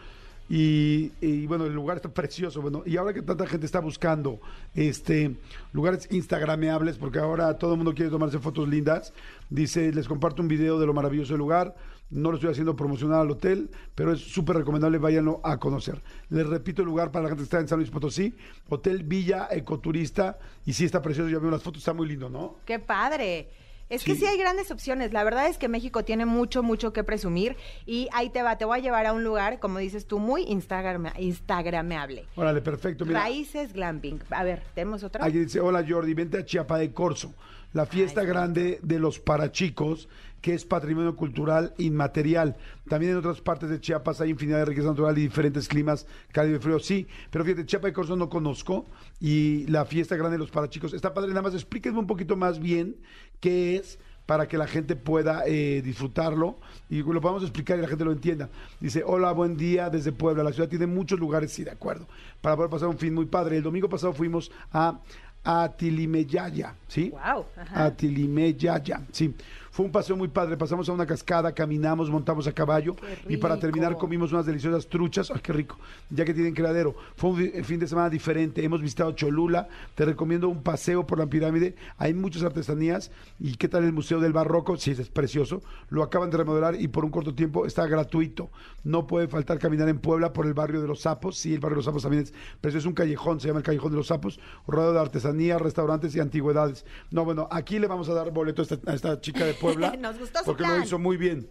Y, 0.53 1.46
bueno, 1.46 1.65
el 1.65 1.74
lugar 1.74 1.96
está 1.96 2.10
precioso. 2.10 2.62
Bueno, 2.62 2.84
y 2.86 2.98
ahora 2.98 3.13
que 3.13 3.22
tanta 3.22 3.48
gente 3.48 3.65
está 3.65 3.79
buscando 3.79 4.41
este 4.75 5.38
lugares 5.72 6.10
instagrameables, 6.12 6.98
porque 6.98 7.20
ahora 7.20 7.58
todo 7.58 7.72
el 7.72 7.77
mundo 7.77 7.93
quiere 7.93 8.12
tomarse 8.12 8.38
fotos 8.38 8.67
lindas, 8.67 9.13
dice, 9.50 9.93
les 9.93 10.10
comparto 10.10 10.41
un 10.41 10.50
video 10.50 10.77
de 10.77 10.86
lo 10.86 10.93
maravilloso 10.93 11.34
del 11.34 11.39
lugar. 11.39 11.74
No 12.10 12.31
lo 12.31 12.36
estoy 12.36 12.51
haciendo 12.51 12.75
promocionar 12.75 13.22
al 13.22 13.31
hotel, 13.31 13.70
pero 13.96 14.12
es 14.12 14.20
súper 14.20 14.58
recomendable, 14.58 14.98
váyanlo 14.98 15.39
a 15.46 15.58
conocer. 15.58 16.01
Les 16.29 16.46
repito 16.46 16.81
el 16.81 16.89
lugar 16.89 17.10
para 17.10 17.24
la 17.24 17.29
gente 17.29 17.43
que 17.43 17.46
está 17.46 17.62
en 17.62 17.70
San 17.70 17.79
Luis 17.79 17.89
Potosí, 17.89 18.36
Hotel 18.67 19.03
Villa 19.03 19.48
Ecoturista, 19.50 20.38
y 20.65 20.74
sí 20.74 20.84
está 20.84 21.01
precioso, 21.01 21.29
ya 21.29 21.39
veo 21.39 21.50
las 21.50 21.63
fotos, 21.63 21.79
está 21.79 21.93
muy 21.93 22.10
lindo, 22.10 22.29
¿no? 22.29 22.58
¡Qué 22.65 22.79
padre! 22.79 23.48
Es 23.91 24.03
que 24.03 24.15
Sí. 24.15 24.25
hay 24.25 24.38
grandes 24.38 24.71
opciones. 24.71 25.13
La 25.13 25.24
verdad 25.24 25.48
es 25.48 25.57
que 25.57 25.67
México 25.67 26.03
tiene 26.03 26.25
mucho, 26.25 26.63
mucho 26.63 26.93
que 26.93 27.03
presumir. 27.03 27.55
Y 27.86 28.07
ahí 28.13 28.29
te 28.29 28.41
va, 28.41 28.57
te 28.57 28.65
voy 28.65 28.79
a 28.79 28.81
llevar 28.81 29.05
a 29.05 29.13
un 29.13 29.24
lugar, 29.24 29.60
como 29.60 29.77
dices 29.79 30.07
tú, 30.07 30.17
muy 30.19 30.43
instagram 30.43 31.07
instagrameable. 31.19 32.25
Órale, 32.36 32.62
perfecto. 32.62 33.05
Mira, 33.05 33.19
Raíces 33.21 33.74
Glamping. 33.74 34.21
A 34.29 34.43
ver, 34.43 34.63
¿tenemos 34.74 35.03
otra? 35.03 35.24
Alguien 35.25 35.43
dice, 35.45 35.60
hola 35.60 35.83
Jordi, 35.88 36.13
vente 36.13 36.38
a 36.38 36.45
Chiapa 36.45 36.77
de 36.77 36.91
Corzo, 36.93 37.33
la 37.74 37.86
fiesta 37.86 38.21
Ay, 38.21 38.27
grande 38.27 38.79
de 38.81 39.00
los 39.00 39.19
parachicos, 39.19 40.07
que 40.41 40.53
es 40.53 40.65
patrimonio 40.65 41.15
cultural 41.15 41.74
inmaterial. 41.77 42.57
También 42.89 43.13
en 43.13 43.19
otras 43.19 43.41
partes 43.41 43.69
de 43.69 43.79
Chiapas 43.79 44.21
hay 44.21 44.31
infinidad 44.31 44.60
de 44.60 44.65
riqueza 44.65 44.88
natural 44.88 45.17
y 45.17 45.21
diferentes 45.21 45.67
climas, 45.67 46.07
cálido 46.31 46.57
y 46.57 46.60
frío, 46.60 46.79
sí. 46.79 47.07
Pero 47.29 47.45
fíjate, 47.45 47.65
Chiapa 47.65 47.88
de 47.88 47.93
Corzo 47.93 48.15
no 48.15 48.29
conozco 48.29 48.86
y 49.19 49.67
la 49.67 49.86
fiesta 49.86 50.15
grande 50.15 50.38
de 50.38 50.39
los 50.39 50.51
parachicos 50.51 50.93
está 50.93 51.13
padre. 51.13 51.29
Nada 51.29 51.43
más 51.43 51.53
explíquenme 51.53 52.00
un 52.00 52.07
poquito 52.07 52.36
más 52.36 52.60
bien 52.60 52.98
qué 53.39 53.75
es 53.77 54.00
para 54.25 54.48
que 54.48 54.57
la 54.57 54.67
gente 54.67 54.95
pueda 54.95 55.43
eh, 55.45 55.81
disfrutarlo 55.83 56.57
y 56.89 57.01
lo 57.01 57.19
podamos 57.21 57.43
explicar 57.43 57.77
y 57.77 57.81
la 57.81 57.88
gente 57.88 58.05
lo 58.05 58.12
entienda. 58.12 58.50
Dice, 58.79 59.03
hola, 59.05 59.31
buen 59.33 59.57
día 59.57 59.89
desde 59.89 60.12
Puebla. 60.12 60.43
La 60.43 60.53
ciudad 60.53 60.69
tiene 60.69 60.88
muchos 60.88 61.19
lugares, 61.19 61.51
sí, 61.51 61.63
de 61.63 61.71
acuerdo, 61.71 62.07
para 62.39 62.55
poder 62.55 62.71
pasar 62.71 62.88
un 62.88 62.98
fin 62.98 63.13
muy 63.13 63.25
padre. 63.25 63.57
El 63.57 63.63
domingo 63.63 63.89
pasado 63.89 64.13
fuimos 64.13 64.51
a 64.71 65.00
Atilimeyaya, 65.43 66.75
¿sí? 66.88 67.10
Guau, 67.10 67.45
ajá. 67.57 67.86
Atilimeyaya, 67.86 69.01
sí. 69.12 69.36
Fue 69.71 69.85
un 69.85 69.91
paseo 69.91 70.17
muy 70.17 70.27
padre, 70.27 70.57
pasamos 70.57 70.87
a 70.89 70.91
una 70.91 71.05
cascada, 71.05 71.53
caminamos, 71.53 72.09
montamos 72.09 72.45
a 72.45 72.51
caballo 72.51 72.95
y 73.29 73.37
para 73.37 73.57
terminar 73.57 73.97
comimos 73.97 74.31
unas 74.33 74.45
deliciosas 74.45 74.87
truchas, 74.87 75.31
¡ay, 75.31 75.39
qué 75.41 75.53
rico! 75.53 75.77
Ya 76.09 76.25
que 76.25 76.33
tienen 76.33 76.53
criadero. 76.53 76.93
Fue 77.15 77.29
un 77.29 77.37
fi- 77.37 77.63
fin 77.63 77.79
de 77.79 77.87
semana 77.87 78.09
diferente, 78.09 78.63
hemos 78.63 78.81
visitado 78.81 79.13
Cholula, 79.13 79.69
te 79.95 80.03
recomiendo 80.03 80.49
un 80.49 80.61
paseo 80.61 81.07
por 81.07 81.17
la 81.17 81.27
pirámide, 81.27 81.75
hay 81.97 82.13
muchas 82.13 82.43
artesanías. 82.43 83.11
Y 83.39 83.55
¿qué 83.55 83.67
tal 83.69 83.85
el 83.85 83.93
Museo 83.93 84.19
del 84.19 84.33
Barroco? 84.33 84.75
Sí, 84.75 84.91
es 84.91 85.09
precioso, 85.09 85.61
lo 85.89 86.03
acaban 86.03 86.29
de 86.29 86.37
remodelar 86.37 86.75
y 86.75 86.89
por 86.89 87.05
un 87.05 87.11
corto 87.11 87.33
tiempo 87.33 87.65
está 87.65 87.87
gratuito. 87.87 88.49
No 88.83 89.07
puede 89.07 89.27
faltar 89.29 89.57
caminar 89.57 89.87
en 89.87 89.99
Puebla 89.99 90.33
por 90.33 90.45
el 90.47 90.53
barrio 90.53 90.81
de 90.81 90.87
los 90.87 91.01
Sapos, 91.01 91.37
sí, 91.37 91.53
el 91.53 91.59
barrio 91.61 91.75
de 91.75 91.77
los 91.77 91.85
Sapos 91.85 92.03
también 92.03 92.23
es 92.23 92.33
precioso, 92.59 92.79
es 92.83 92.85
un 92.87 92.93
callejón, 92.93 93.39
se 93.39 93.48
llama 93.48 93.59
el 93.59 93.65
Callejón 93.65 93.91
de 93.91 93.98
los 93.98 94.07
Sapos, 94.07 94.39
rodeado 94.67 94.93
de 94.93 95.00
artesanía, 95.00 95.57
restaurantes 95.59 96.13
y 96.15 96.19
antigüedades. 96.19 96.85
No, 97.09 97.24
bueno, 97.24 97.48
aquí 97.51 97.79
le 97.79 97.87
vamos 97.87 98.09
a 98.09 98.13
dar 98.13 98.31
boleto 98.31 98.61
a 98.61 98.63
esta, 98.63 98.91
a 98.91 98.93
esta 98.93 99.22
chica 99.22 99.46
de 99.46 99.53
Puebla. 99.61 99.95
Nos 100.00 100.19
gustó 100.19 100.39
su 100.39 100.45
Porque 100.45 100.63
lo 100.63 100.79
hizo 100.83 101.00
muy 101.00 101.17
bien. 101.17 101.50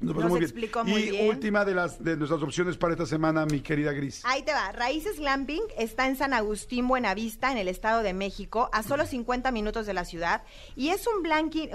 Nos, 0.00 0.14
pasó 0.14 0.22
Nos 0.22 0.30
muy 0.30 0.40
bien. 0.40 0.50
explicó 0.50 0.84
muy 0.84 1.02
y 1.02 1.10
bien. 1.10 1.28
última 1.28 1.64
de 1.66 1.74
las 1.74 2.02
de 2.02 2.16
nuestras 2.16 2.42
opciones 2.42 2.78
para 2.78 2.94
esta 2.94 3.04
semana, 3.04 3.44
mi 3.44 3.60
querida 3.60 3.92
Gris. 3.92 4.22
Ahí 4.24 4.42
te 4.42 4.52
va. 4.52 4.72
Raíces 4.72 5.18
Glamping 5.18 5.60
está 5.76 6.06
en 6.06 6.16
San 6.16 6.32
Agustín, 6.32 6.88
Buenavista, 6.88 7.52
en 7.52 7.58
el 7.58 7.68
Estado 7.68 8.02
de 8.02 8.14
México, 8.14 8.70
a 8.72 8.82
solo 8.82 9.04
50 9.04 9.52
minutos 9.52 9.84
de 9.84 9.92
la 9.92 10.06
ciudad. 10.06 10.42
Y 10.74 10.88
es 10.88 11.06
un, 11.06 11.26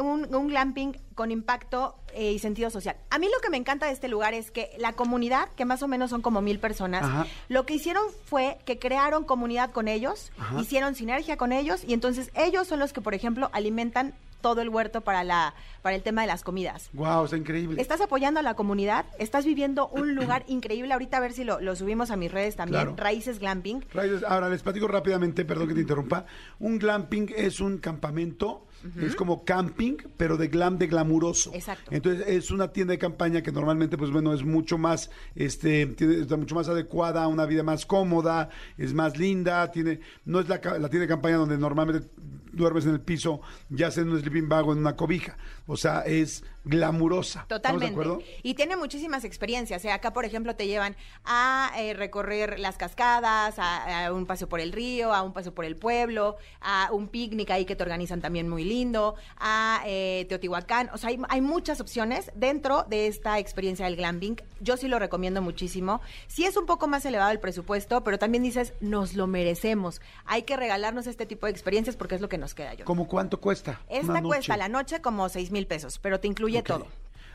un, 0.03 0.33
un 0.33 0.47
glamping 0.47 0.97
con 1.15 1.31
impacto 1.31 1.95
eh, 2.13 2.33
y 2.33 2.39
sentido 2.39 2.69
social. 2.69 2.97
A 3.09 3.17
mí 3.19 3.27
lo 3.33 3.41
que 3.41 3.49
me 3.49 3.57
encanta 3.57 3.85
de 3.87 3.93
este 3.93 4.07
lugar 4.07 4.33
es 4.33 4.51
que 4.51 4.69
la 4.77 4.93
comunidad, 4.93 5.49
que 5.55 5.65
más 5.65 5.81
o 5.81 5.87
menos 5.87 6.09
son 6.09 6.21
como 6.21 6.41
mil 6.41 6.59
personas, 6.59 7.03
Ajá. 7.03 7.25
lo 7.49 7.65
que 7.65 7.73
hicieron 7.75 8.03
fue 8.25 8.57
que 8.65 8.77
crearon 8.79 9.23
comunidad 9.23 9.71
con 9.71 9.87
ellos, 9.87 10.31
Ajá. 10.37 10.59
hicieron 10.61 10.93
sinergia 10.95 11.37
con 11.37 11.51
ellos 11.53 11.83
y 11.87 11.93
entonces 11.93 12.31
ellos 12.35 12.67
son 12.67 12.79
los 12.79 12.93
que, 12.93 13.01
por 13.01 13.13
ejemplo, 13.13 13.49
alimentan 13.53 14.13
todo 14.41 14.61
el 14.61 14.69
huerto 14.69 15.01
para, 15.01 15.23
la, 15.23 15.55
para 15.81 15.95
el 15.95 16.03
tema 16.03 16.21
de 16.21 16.27
las 16.27 16.43
comidas. 16.43 16.89
Wow, 16.93 17.25
está 17.25 17.35
increíble. 17.35 17.81
Estás 17.81 17.99
apoyando 18.01 18.39
a 18.39 18.43
la 18.43 18.53
comunidad, 18.53 19.05
estás 19.17 19.43
viviendo 19.43 19.87
un 19.87 20.13
lugar 20.15 20.43
increíble. 20.47 20.93
Ahorita 20.93 21.17
a 21.17 21.19
ver 21.19 21.33
si 21.33 21.43
lo, 21.43 21.59
lo 21.61 21.75
subimos 21.75 22.11
a 22.11 22.15
mis 22.15 22.31
redes 22.31 22.55
también, 22.55 22.83
Claro. 22.83 22.95
Raíces 22.97 23.39
Glamping. 23.39 23.83
Raíces, 23.91 24.23
Ahora 24.23 24.49
les 24.49 24.61
platico 24.61 24.87
rápidamente, 24.87 25.45
perdón 25.45 25.69
que 25.69 25.73
te 25.73 25.81
interrumpa. 25.81 26.25
Un 26.59 26.77
glamping 26.77 27.33
es 27.35 27.59
un 27.59 27.79
campamento, 27.79 28.64
es 29.01 29.15
como 29.15 29.43
camping, 29.43 29.97
pero 30.17 30.37
de 30.37 30.47
glam, 30.47 30.77
de 30.77 30.87
glamuroso. 30.87 31.51
Exacto. 31.53 31.91
Entonces 31.91 32.27
es 32.27 32.51
una 32.51 32.71
tienda 32.71 32.91
de 32.91 32.99
campaña 32.99 33.41
que 33.41 33.51
normalmente, 33.51 33.97
pues 33.97 34.11
bueno, 34.11 34.33
es 34.33 34.43
mucho 34.43 34.77
más, 34.77 35.09
este, 35.35 35.87
tiene, 35.87 36.21
está 36.21 36.37
mucho 36.37 36.55
más 36.55 36.69
adecuada 36.69 37.23
a 37.23 37.27
una 37.27 37.45
vida 37.45 37.63
más 37.63 37.85
cómoda, 37.85 38.49
es 38.77 38.93
más 38.93 39.17
linda, 39.17 39.71
tiene, 39.71 39.99
no 40.25 40.39
es 40.39 40.47
la, 40.47 40.55
la 40.57 40.89
tienda 40.89 40.99
de 40.99 41.07
campaña 41.07 41.37
donde 41.37 41.57
normalmente 41.57 42.07
duermes 42.55 42.85
en 42.85 42.93
el 42.93 43.01
piso, 43.01 43.41
ya 43.69 43.91
sea 43.91 44.03
en 44.03 44.09
un 44.09 44.19
sleeping 44.19 44.47
bag 44.47 44.67
o 44.67 44.73
en 44.73 44.79
una 44.79 44.95
cobija. 44.95 45.37
O 45.67 45.77
sea, 45.77 46.01
es 46.01 46.43
glamurosa. 46.65 47.45
¿Estamos 47.49 47.81
de 47.81 47.89
Totalmente. 47.91 48.39
Y 48.43 48.55
tiene 48.55 48.75
muchísimas 48.75 49.23
experiencias. 49.23 49.85
¿eh? 49.85 49.91
Acá, 49.91 50.13
por 50.13 50.25
ejemplo, 50.25 50.55
te 50.55 50.67
llevan 50.67 50.95
a 51.23 51.71
eh, 51.77 51.93
recorrer 51.93 52.59
las 52.59 52.77
cascadas, 52.77 53.59
a, 53.59 54.05
a 54.07 54.13
un 54.13 54.25
paseo 54.25 54.49
por 54.49 54.59
el 54.59 54.71
río, 54.71 55.13
a 55.13 55.21
un 55.21 55.31
paseo 55.31 55.53
por 55.53 55.65
el 55.65 55.75
pueblo, 55.75 56.37
a 56.61 56.89
un 56.91 57.07
picnic 57.07 57.51
ahí 57.51 57.65
que 57.65 57.75
te 57.75 57.83
organizan 57.83 58.21
también 58.21 58.49
muy 58.49 58.63
lindo, 58.63 59.15
a 59.37 59.81
eh, 59.85 60.25
Teotihuacán. 60.27 60.89
O 60.93 60.97
sea, 60.97 61.09
hay, 61.09 61.19
hay 61.29 61.41
muchas 61.41 61.81
opciones 61.81 62.31
dentro 62.35 62.83
de 62.83 63.07
esta 63.07 63.39
experiencia 63.39 63.85
del 63.85 63.95
glamping. 63.95 64.41
Yo 64.59 64.77
sí 64.77 64.87
lo 64.87 64.99
recomiendo 64.99 65.41
muchísimo. 65.41 66.01
Sí 66.27 66.45
es 66.45 66.57
un 66.57 66.65
poco 66.65 66.87
más 66.87 67.05
elevado 67.05 67.31
el 67.31 67.39
presupuesto, 67.39 68.03
pero 68.03 68.17
también 68.17 68.43
dices, 68.43 68.73
nos 68.81 69.15
lo 69.15 69.27
merecemos. 69.27 70.01
Hay 70.25 70.43
que 70.43 70.57
regalarnos 70.57 71.07
este 71.07 71.25
tipo 71.25 71.45
de 71.45 71.51
experiencias 71.51 71.95
porque 71.95 72.15
es 72.15 72.21
lo 72.21 72.29
que 72.29 72.37
nos 72.37 72.55
queda 72.55 72.73
yo. 72.73 72.85
¿Cómo 72.85 73.07
cuánto 73.07 73.39
cuesta? 73.39 73.81
Esta 73.87 74.21
cuesta 74.21 74.57
la 74.57 74.67
noche 74.67 75.01
como 75.01 75.29
seis 75.29 75.51
mil 75.55 75.65
pesos, 75.67 75.97
pero 75.99 76.19
te 76.19 76.27
incluye 76.27 76.61
todo. 76.61 76.85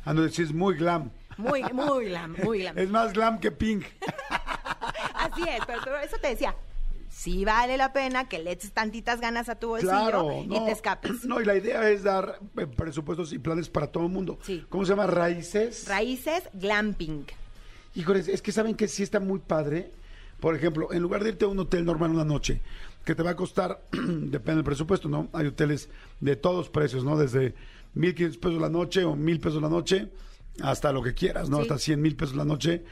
Ah, 0.04 0.14
no, 0.14 0.24
es 0.24 0.52
muy 0.52 0.76
glam. 0.76 1.10
Muy, 1.36 1.62
muy 1.72 2.06
glam, 2.06 2.36
muy 2.44 2.60
glam. 2.60 2.78
Es 2.78 2.90
más 2.90 3.12
glam 3.12 3.40
que 3.40 3.50
pink. 3.50 3.84
Así 5.14 5.42
es, 5.42 5.60
pero, 5.66 5.80
pero 5.82 5.98
eso 5.98 6.16
te 6.20 6.28
decía. 6.28 6.54
Sí 7.08 7.44
vale 7.44 7.76
la 7.76 7.92
pena 7.92 8.28
que 8.28 8.38
le 8.38 8.52
eches 8.52 8.72
tantitas 8.72 9.20
ganas 9.20 9.48
a 9.48 9.56
tu 9.56 9.68
bolsillo 9.68 9.90
Claro, 9.90 10.44
y 10.44 10.64
te 10.64 10.70
escapes. 10.70 11.24
No, 11.24 11.40
y 11.40 11.44
la 11.44 11.56
idea 11.56 11.90
es 11.90 12.04
dar 12.04 12.38
eh, 12.56 12.66
presupuestos 12.66 13.32
y 13.32 13.38
planes 13.38 13.68
para 13.68 13.88
todo 13.88 14.04
el 14.06 14.12
mundo. 14.12 14.38
Sí. 14.42 14.64
¿Cómo 14.68 14.84
se 14.84 14.90
llama? 14.90 15.06
Raíces. 15.06 15.88
Raíces 15.88 16.44
glamping. 16.54 17.26
Híjoles, 17.94 18.28
es 18.28 18.40
que 18.40 18.52
saben 18.52 18.76
que 18.76 18.86
sí 18.86 19.02
está 19.02 19.18
muy 19.18 19.40
padre. 19.40 19.90
Por 20.38 20.54
ejemplo, 20.54 20.92
en 20.92 21.02
lugar 21.02 21.24
de 21.24 21.30
irte 21.30 21.44
a 21.44 21.48
un 21.48 21.58
hotel 21.58 21.84
normal 21.84 22.12
una 22.12 22.24
noche, 22.24 22.60
que 23.04 23.14
te 23.14 23.22
va 23.22 23.30
a 23.30 23.36
costar, 23.36 23.82
depende 23.92 24.56
del 24.56 24.64
presupuesto, 24.64 25.08
¿no? 25.08 25.28
Hay 25.32 25.46
hoteles 25.46 25.88
de 26.20 26.36
todos 26.36 26.70
precios, 26.70 27.04
¿no? 27.04 27.18
Desde 27.18 27.54
1.500 27.96 28.38
pesos 28.38 28.60
la 28.60 28.68
noche 28.68 29.04
o 29.04 29.16
1.000 29.16 29.40
pesos 29.40 29.62
la 29.62 29.68
noche. 29.68 30.10
hasta 30.62 30.92
lo 30.92 31.02
que 31.02 31.14
quieras, 31.14 31.48
¿no? 31.48 31.56
Sí. 31.56 31.62
Hasta 31.62 31.78
100 31.78 32.02
mil 32.02 32.16
pesos 32.16 32.36
la 32.36 32.44
noche. 32.44 32.84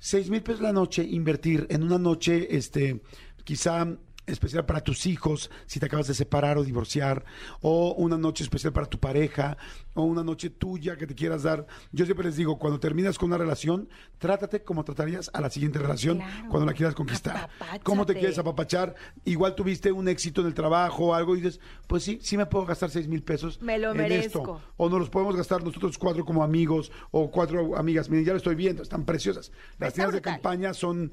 6 0.00 0.30
mil 0.30 0.42
pesos 0.42 0.60
la 0.60 0.72
noche, 0.72 1.02
invertir 1.04 1.66
en 1.70 1.82
una 1.82 1.98
noche, 1.98 2.56
este, 2.56 3.02
quizá 3.44 3.86
especial 4.28 4.64
para 4.66 4.80
tus 4.82 5.06
hijos, 5.06 5.50
si 5.66 5.80
te 5.80 5.86
acabas 5.86 6.06
de 6.08 6.14
separar 6.14 6.58
o 6.58 6.64
divorciar, 6.64 7.24
o 7.60 7.94
una 7.94 8.16
noche 8.16 8.44
especial 8.44 8.72
para 8.72 8.86
tu 8.86 8.98
pareja, 8.98 9.56
o 9.94 10.02
una 10.02 10.22
noche 10.22 10.50
tuya 10.50 10.96
que 10.96 11.06
te 11.06 11.14
quieras 11.14 11.42
dar. 11.42 11.66
Yo 11.92 12.04
siempre 12.04 12.26
les 12.26 12.36
digo, 12.36 12.58
cuando 12.58 12.78
terminas 12.80 13.18
con 13.18 13.28
una 13.28 13.38
relación, 13.38 13.88
trátate 14.18 14.62
como 14.62 14.84
tratarías 14.84 15.30
a 15.32 15.40
la 15.40 15.50
siguiente 15.50 15.78
relación 15.78 16.18
Claro. 16.18 16.48
cuando 16.50 16.66
la 16.66 16.72
quieras 16.72 16.94
conquistar. 16.94 17.36
Apapáchate. 17.36 17.80
¿Cómo 17.80 18.06
te 18.06 18.14
quieres 18.14 18.38
apapachar? 18.38 18.94
Igual 19.24 19.54
tuviste 19.54 19.90
un 19.92 20.08
éxito 20.08 20.40
en 20.40 20.46
el 20.48 20.54
trabajo 20.54 21.06
o 21.06 21.14
algo 21.14 21.34
y 21.36 21.40
dices, 21.40 21.60
pues 21.86 22.02
sí, 22.04 22.18
sí 22.22 22.36
me 22.36 22.46
puedo 22.46 22.66
gastar 22.66 22.90
6 22.90 23.08
mil 23.08 23.22
pesos. 23.22 23.60
Me 23.62 23.78
lo 23.78 23.90
en 23.92 23.96
merezco. 23.98 24.38
esto. 24.40 24.60
O 24.76 24.88
nos 24.88 25.00
los 25.00 25.10
podemos 25.10 25.34
gastar 25.36 25.62
nosotros 25.64 25.98
cuatro 25.98 26.24
como 26.24 26.42
amigos 26.44 26.92
o 27.10 27.30
cuatro 27.30 27.76
amigas. 27.76 28.08
Miren, 28.08 28.24
ya 28.26 28.32
lo 28.32 28.38
estoy 28.38 28.54
viendo, 28.54 28.82
están 28.82 29.04
preciosas. 29.04 29.50
Las 29.78 29.94
tiendas 29.94 30.14
de 30.14 30.20
campaña 30.20 30.74
son 30.74 31.12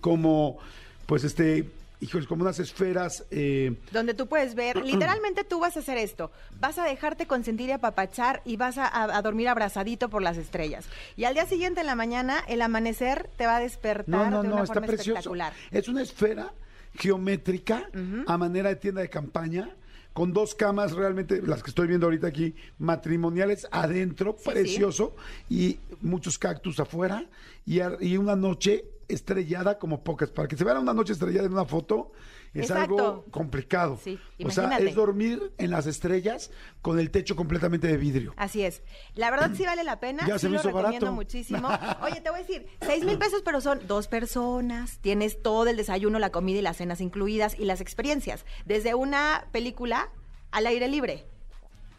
como, 0.00 0.58
pues 1.06 1.24
este, 1.24 1.68
híjoles, 2.00 2.26
como 2.26 2.42
unas 2.42 2.58
esferas. 2.58 3.24
eh, 3.30 3.76
Donde 3.92 4.14
tú 4.14 4.26
puedes 4.26 4.54
ver, 4.54 4.76
literalmente 4.84 5.44
tú 5.44 5.60
vas 5.60 5.76
a 5.76 5.80
hacer 5.80 5.98
esto, 5.98 6.30
vas 6.60 6.78
a 6.78 6.84
dejarte 6.84 7.26
consentir 7.26 7.68
y 7.68 7.72
apapachar 7.72 8.42
y 8.44 8.56
vas 8.56 8.78
a, 8.78 8.86
a- 8.86 9.16
a 9.16 9.22
dormir 9.22 9.48
abrazadito 9.48 10.08
por 10.08 10.22
las 10.22 10.36
estrellas. 10.36 10.86
Y 11.16 11.24
al 11.24 11.34
día 11.34 11.46
siguiente 11.46 11.80
en 11.80 11.86
la 11.86 11.94
mañana, 11.94 12.38
el 12.48 12.62
amanecer 12.62 13.28
te 13.36 13.46
va 13.46 13.56
a 13.56 13.60
despertar 13.60 14.06
no, 14.06 14.30
no, 14.30 14.42
de 14.42 14.48
no, 14.48 14.54
una 14.54 14.62
está 14.64 14.74
forma 14.74 14.86
precioso. 14.86 15.10
espectacular. 15.12 15.52
Es 15.70 15.88
una 15.88 16.02
esfera 16.02 16.52
geométrica 16.94 17.88
a 18.26 18.36
manera 18.38 18.68
de 18.70 18.76
tienda 18.76 19.00
de 19.02 19.08
campaña. 19.10 19.70
Con 20.12 20.32
dos 20.32 20.56
camas 20.56 20.90
realmente, 20.92 21.40
las 21.40 21.62
que 21.62 21.70
estoy 21.70 21.86
viendo 21.86 22.06
ahorita 22.06 22.26
aquí, 22.26 22.52
matrimoniales 22.80 23.68
adentro, 23.70 24.32
Sí, 24.38 24.42
sí. 24.44 24.50
precioso, 24.50 25.14
y 25.48 25.78
muchos 26.00 26.36
cactus 26.36 26.80
afuera, 26.80 27.24
y 27.64 28.16
una 28.16 28.34
noche 28.34 28.84
estrellada 29.12 29.78
como 29.78 30.02
pocas. 30.02 30.30
Para 30.30 30.48
que 30.48 30.56
se 30.56 30.64
vea 30.64 30.78
una 30.78 30.92
noche 30.94 31.12
estrellada 31.12 31.46
en 31.46 31.52
una 31.52 31.64
foto, 31.64 32.12
es 32.52 32.70
Exacto. 32.70 32.94
algo 32.98 33.24
complicado. 33.30 33.98
Sí, 34.02 34.18
o 34.44 34.50
sea, 34.50 34.76
es 34.78 34.94
dormir 34.94 35.52
en 35.58 35.70
las 35.70 35.86
estrellas 35.86 36.50
con 36.82 36.98
el 36.98 37.10
techo 37.10 37.36
completamente 37.36 37.86
de 37.86 37.96
vidrio. 37.96 38.34
Así 38.36 38.62
es. 38.64 38.82
La 39.14 39.30
verdad 39.30 39.50
sí 39.54 39.64
vale 39.64 39.84
la 39.84 40.00
pena. 40.00 40.26
Ya 40.26 40.34
sí 40.38 40.42
se 40.42 40.48
me 40.48 40.54
lo 40.54 40.60
hizo 40.60 40.68
recomiendo 40.68 41.06
barato. 41.06 41.14
muchísimo. 41.14 41.68
Oye, 42.02 42.20
te 42.20 42.30
voy 42.30 42.40
a 42.40 42.42
decir, 42.42 42.66
seis 42.80 43.04
mil 43.04 43.18
pesos, 43.18 43.42
pero 43.44 43.60
son 43.60 43.80
dos 43.86 44.08
personas. 44.08 44.98
Tienes 44.98 45.42
todo 45.42 45.66
el 45.68 45.76
desayuno, 45.76 46.18
la 46.18 46.30
comida 46.30 46.58
y 46.58 46.62
las 46.62 46.78
cenas 46.78 47.00
incluidas 47.00 47.56
y 47.58 47.64
las 47.64 47.80
experiencias. 47.80 48.44
Desde 48.64 48.94
una 48.94 49.46
película 49.52 50.10
al 50.50 50.66
aire 50.66 50.88
libre. 50.88 51.26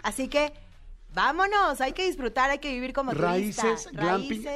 Así 0.04 0.28
que 0.28 0.52
vámonos, 1.14 1.82
hay 1.82 1.94
que 1.94 2.06
disfrutar, 2.06 2.50
hay 2.50 2.60
que 2.60 2.72
vivir 2.72 2.94
como 2.94 3.12
turista. 3.12 3.64
Raíces 3.64 3.88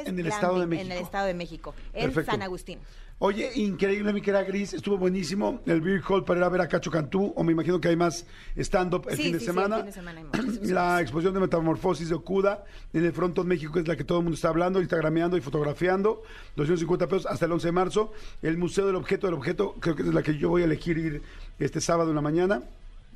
en 0.06 0.18
el 0.18 0.26
Estado 0.26 0.54
de 0.60 0.66
glamping 0.66 0.78
En 0.78 0.80
el 0.80 0.88
México. 0.88 1.04
Estado 1.04 1.26
de 1.26 1.34
México, 1.34 1.74
en 1.92 2.04
Perfecto. 2.06 2.30
San 2.32 2.42
Agustín. 2.42 2.78
Oye, 3.18 3.50
increíble, 3.54 4.12
mi 4.12 4.20
querida 4.20 4.42
Gris, 4.42 4.74
estuvo 4.74 4.98
buenísimo 4.98 5.62
el 5.64 5.80
Beer 5.80 6.02
Hall 6.06 6.22
para 6.26 6.40
ir 6.40 6.44
a 6.44 6.50
ver 6.50 6.60
a 6.60 6.68
Cacho 6.68 6.90
Cantú, 6.90 7.32
o 7.34 7.42
me 7.42 7.52
imagino 7.52 7.80
que 7.80 7.88
hay 7.88 7.96
más 7.96 8.26
stand-up 8.58 9.06
el 9.08 9.16
Sí, 9.16 9.22
fin 9.22 9.40
sí, 9.40 9.46
sí, 9.46 9.50
el 9.50 9.56
fin 9.56 9.86
de 9.86 9.92
semana 9.92 10.20
la 10.64 11.00
exposición 11.00 11.32
de 11.32 11.40
Metamorfosis 11.40 12.10
de 12.10 12.14
Okuda 12.14 12.64
en 12.92 13.06
el 13.06 13.12
Fronton 13.14 13.48
México, 13.48 13.72
que 13.72 13.80
es 13.80 13.88
la 13.88 13.96
que 13.96 14.04
todo 14.04 14.18
el 14.18 14.24
mundo 14.24 14.34
está 14.34 14.48
hablando, 14.48 14.80
instagrameando 14.80 15.38
y 15.38 15.40
fotografiando, 15.40 16.24
250 16.56 17.06
pesos 17.06 17.24
hasta 17.24 17.46
el 17.46 17.52
11 17.52 17.68
de 17.68 17.72
marzo. 17.72 18.12
El 18.42 18.58
Museo 18.58 18.86
del 18.86 18.96
Objeto 18.96 19.26
del 19.28 19.34
Objeto, 19.34 19.76
creo 19.80 19.96
que 19.96 20.02
es 20.02 20.08
la 20.12 20.22
que 20.22 20.36
yo 20.36 20.50
voy 20.50 20.60
a 20.60 20.66
elegir 20.66 20.98
ir 20.98 21.22
este 21.58 21.80
sábado 21.80 22.10
en 22.10 22.16
la 22.16 22.22
mañana. 22.22 22.64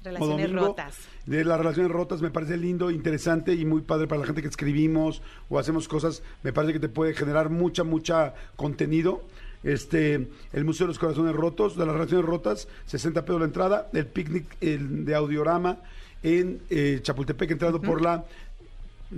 Relaciones 0.02 0.46
domingo. 0.46 0.66
rotas. 0.68 0.98
De 1.26 1.44
las 1.44 1.58
relaciones 1.58 1.92
rotas 1.92 2.22
me 2.22 2.30
parece 2.30 2.56
lindo, 2.56 2.90
interesante 2.90 3.54
y 3.54 3.64
muy 3.64 3.82
padre 3.82 4.06
para 4.06 4.20
la 4.20 4.26
gente 4.26 4.42
que 4.42 4.48
escribimos 4.48 5.22
o 5.48 5.58
hacemos 5.58 5.88
cosas. 5.88 6.22
Me 6.42 6.52
parece 6.52 6.72
que 6.72 6.80
te 6.80 6.88
puede 6.88 7.14
generar 7.14 7.50
mucha, 7.50 7.84
mucha 7.84 8.34
contenido. 8.56 9.24
Este, 9.62 10.28
el 10.52 10.64
Museo 10.64 10.86
de 10.86 10.92
los 10.92 10.98
Corazones 10.98 11.34
Rotos, 11.34 11.76
de 11.76 11.84
las 11.84 11.94
relaciones 11.94 12.24
rotas, 12.24 12.66
60 12.86 13.24
pesos 13.24 13.40
la 13.40 13.46
entrada. 13.46 13.90
El 13.92 14.06
picnic 14.06 14.56
el 14.60 15.04
de 15.04 15.14
Audiorama 15.14 15.80
en 16.22 16.60
eh, 16.70 17.00
Chapultepec, 17.02 17.50
entrando 17.50 17.80
por 17.80 18.00
la 18.00 18.24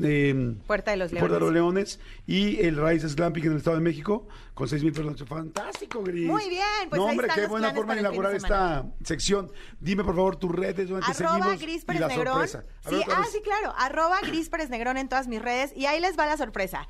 eh, 0.03 0.55
Puerta 0.67 0.91
de 0.93 0.97
los 0.97 1.11
Puerta 1.11 1.35
de 1.35 1.41
los 1.41 1.53
Leones. 1.53 1.99
Leones. 1.99 2.01
Y 2.27 2.65
el 2.65 2.77
Raíces 2.77 3.17
Glamping 3.17 3.45
en 3.45 3.53
el 3.53 3.59
Estado 3.59 3.77
de 3.77 3.83
México 3.83 4.27
con 4.55 4.69
6 4.69 4.83
mil 4.85 5.07
noche. 5.07 5.25
Fantástico, 5.25 6.03
Gris. 6.03 6.27
Muy 6.27 6.49
bien, 6.49 6.65
pues 6.89 6.99
no, 7.01 7.07
ahí 7.07 7.11
hombre, 7.13 7.27
están 7.27 7.37
qué 7.37 7.43
los 7.43 7.51
buena 7.51 7.75
forma 7.75 7.95
de 7.95 8.03
para 8.03 8.09
el 8.11 8.15
fin 8.15 8.23
de 8.23 8.31
inaugurar 8.33 8.35
esta 8.35 8.87
sección. 9.05 9.53
Dime, 9.81 10.05
por 10.05 10.15
favor, 10.15 10.37
tus 10.37 10.51
redes, 10.53 10.89
donde 10.89 11.07
te 11.07 11.15
seguimos 11.15 11.59
Gris 11.61 11.83
y 11.83 11.87
Pérez 11.87 12.01
la 12.01 12.09
Negrón. 12.09 12.33
sorpresa. 12.49 12.65
A 12.85 12.91
ver, 12.91 13.01
Sí, 13.03 13.07
ah, 13.11 13.25
sí, 13.31 13.41
claro. 13.43 13.75
Arroba 13.77 14.21
Gris 14.23 14.49
Pérez 14.49 14.71
Negrón 14.71 14.97
en 14.97 15.09
todas 15.09 15.29
mis 15.29 15.41
redes. 15.43 15.73
Y 15.77 15.87
ahí 15.87 16.01
les 16.01 16.19
va 16.19 16.27
la 16.27 16.37
sorpresa. 16.37 16.89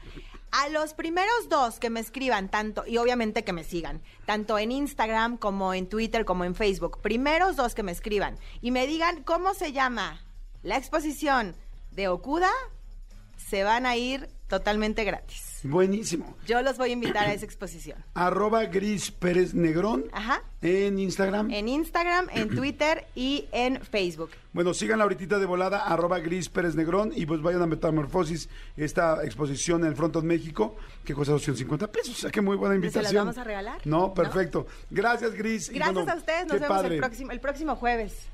A 0.53 0.69
los 0.69 0.93
primeros 0.93 1.49
dos 1.49 1.79
que 1.79 1.88
me 1.88 1.99
escriban 2.01 2.51
tanto, 2.51 2.85
y 2.87 2.99
obviamente 2.99 3.43
que 3.43 3.55
me 3.55 3.65
sigan, 3.65 4.03
tanto 4.27 4.59
en 4.59 4.71
Instagram 4.71 5.38
como 5.38 5.73
en 5.73 5.88
Twitter 5.88 6.27
como 6.27 6.45
en 6.45 6.55
Facebook, 6.55 7.01
primeros 7.01 7.57
dos 7.57 7.75
que 7.75 7.83
me 7.83 7.91
escriban 7.91 8.38
y 8.61 8.71
me 8.71 8.87
digan 8.87 9.23
cómo 9.23 9.55
se 9.55 9.73
llama 9.73 10.21
la 10.62 10.77
exposición 10.77 11.57
de 11.93 12.09
Okuda, 12.09 12.51
se 13.37 13.64
van 13.64 13.87
a 13.87 13.97
ir 13.97 14.29
totalmente 14.49 15.05
gratis. 15.05 15.61
Buenísimo. 15.64 16.37
Yo 16.47 16.61
los 16.61 16.77
voy 16.77 16.90
a 16.90 16.92
invitar 16.92 17.27
a 17.27 17.33
esa 17.33 17.45
exposición. 17.45 18.05
Arroba 18.14 18.64
Gris 18.66 19.11
Pérez 19.11 19.55
Negrón 19.55 20.05
Ajá. 20.12 20.42
en 20.61 20.99
Instagram. 20.99 21.51
En 21.51 21.68
Instagram, 21.68 22.29
en 22.33 22.49
Twitter 22.57 23.07
y 23.14 23.47
en 23.53 23.81
Facebook. 23.81 24.31
Bueno, 24.53 24.75
síganla 24.75 25.05
ahorita 25.05 25.38
de 25.38 25.47
volada, 25.47 25.87
arroba 25.87 26.18
Gris 26.18 26.51
Pérez 26.51 26.75
Negrón, 26.75 27.12
y 27.16 27.25
pues 27.25 27.40
vayan 27.40 27.62
a 27.62 27.66
Metamorfosis, 27.66 28.51
esta 28.77 29.25
exposición 29.25 29.83
en 29.83 29.88
el 29.88 29.97
Fronton 29.97 30.27
México, 30.27 30.77
que 31.05 31.14
cuesta 31.14 31.33
250 31.33 31.90
pesos. 31.90 32.16
O 32.16 32.21
sea, 32.21 32.31
que 32.31 32.42
muy 32.42 32.57
buena 32.57 32.75
¿Se 32.75 32.81
las 32.81 32.85
invitación. 32.95 33.25
vamos 33.25 33.38
a 33.38 33.45
regalar? 33.45 33.81
No, 33.87 33.99
¿No? 33.99 34.14
perfecto. 34.14 34.66
Gracias, 34.90 35.33
Gris. 35.33 35.71
Gracias 35.71 35.95
bueno, 35.95 36.12
a 36.12 36.16
ustedes, 36.16 36.47
nos 36.47 36.61
vemos 36.61 36.85
el 36.85 36.99
próximo, 36.99 37.31
el 37.31 37.40
próximo 37.40 37.77
jueves. 37.77 38.29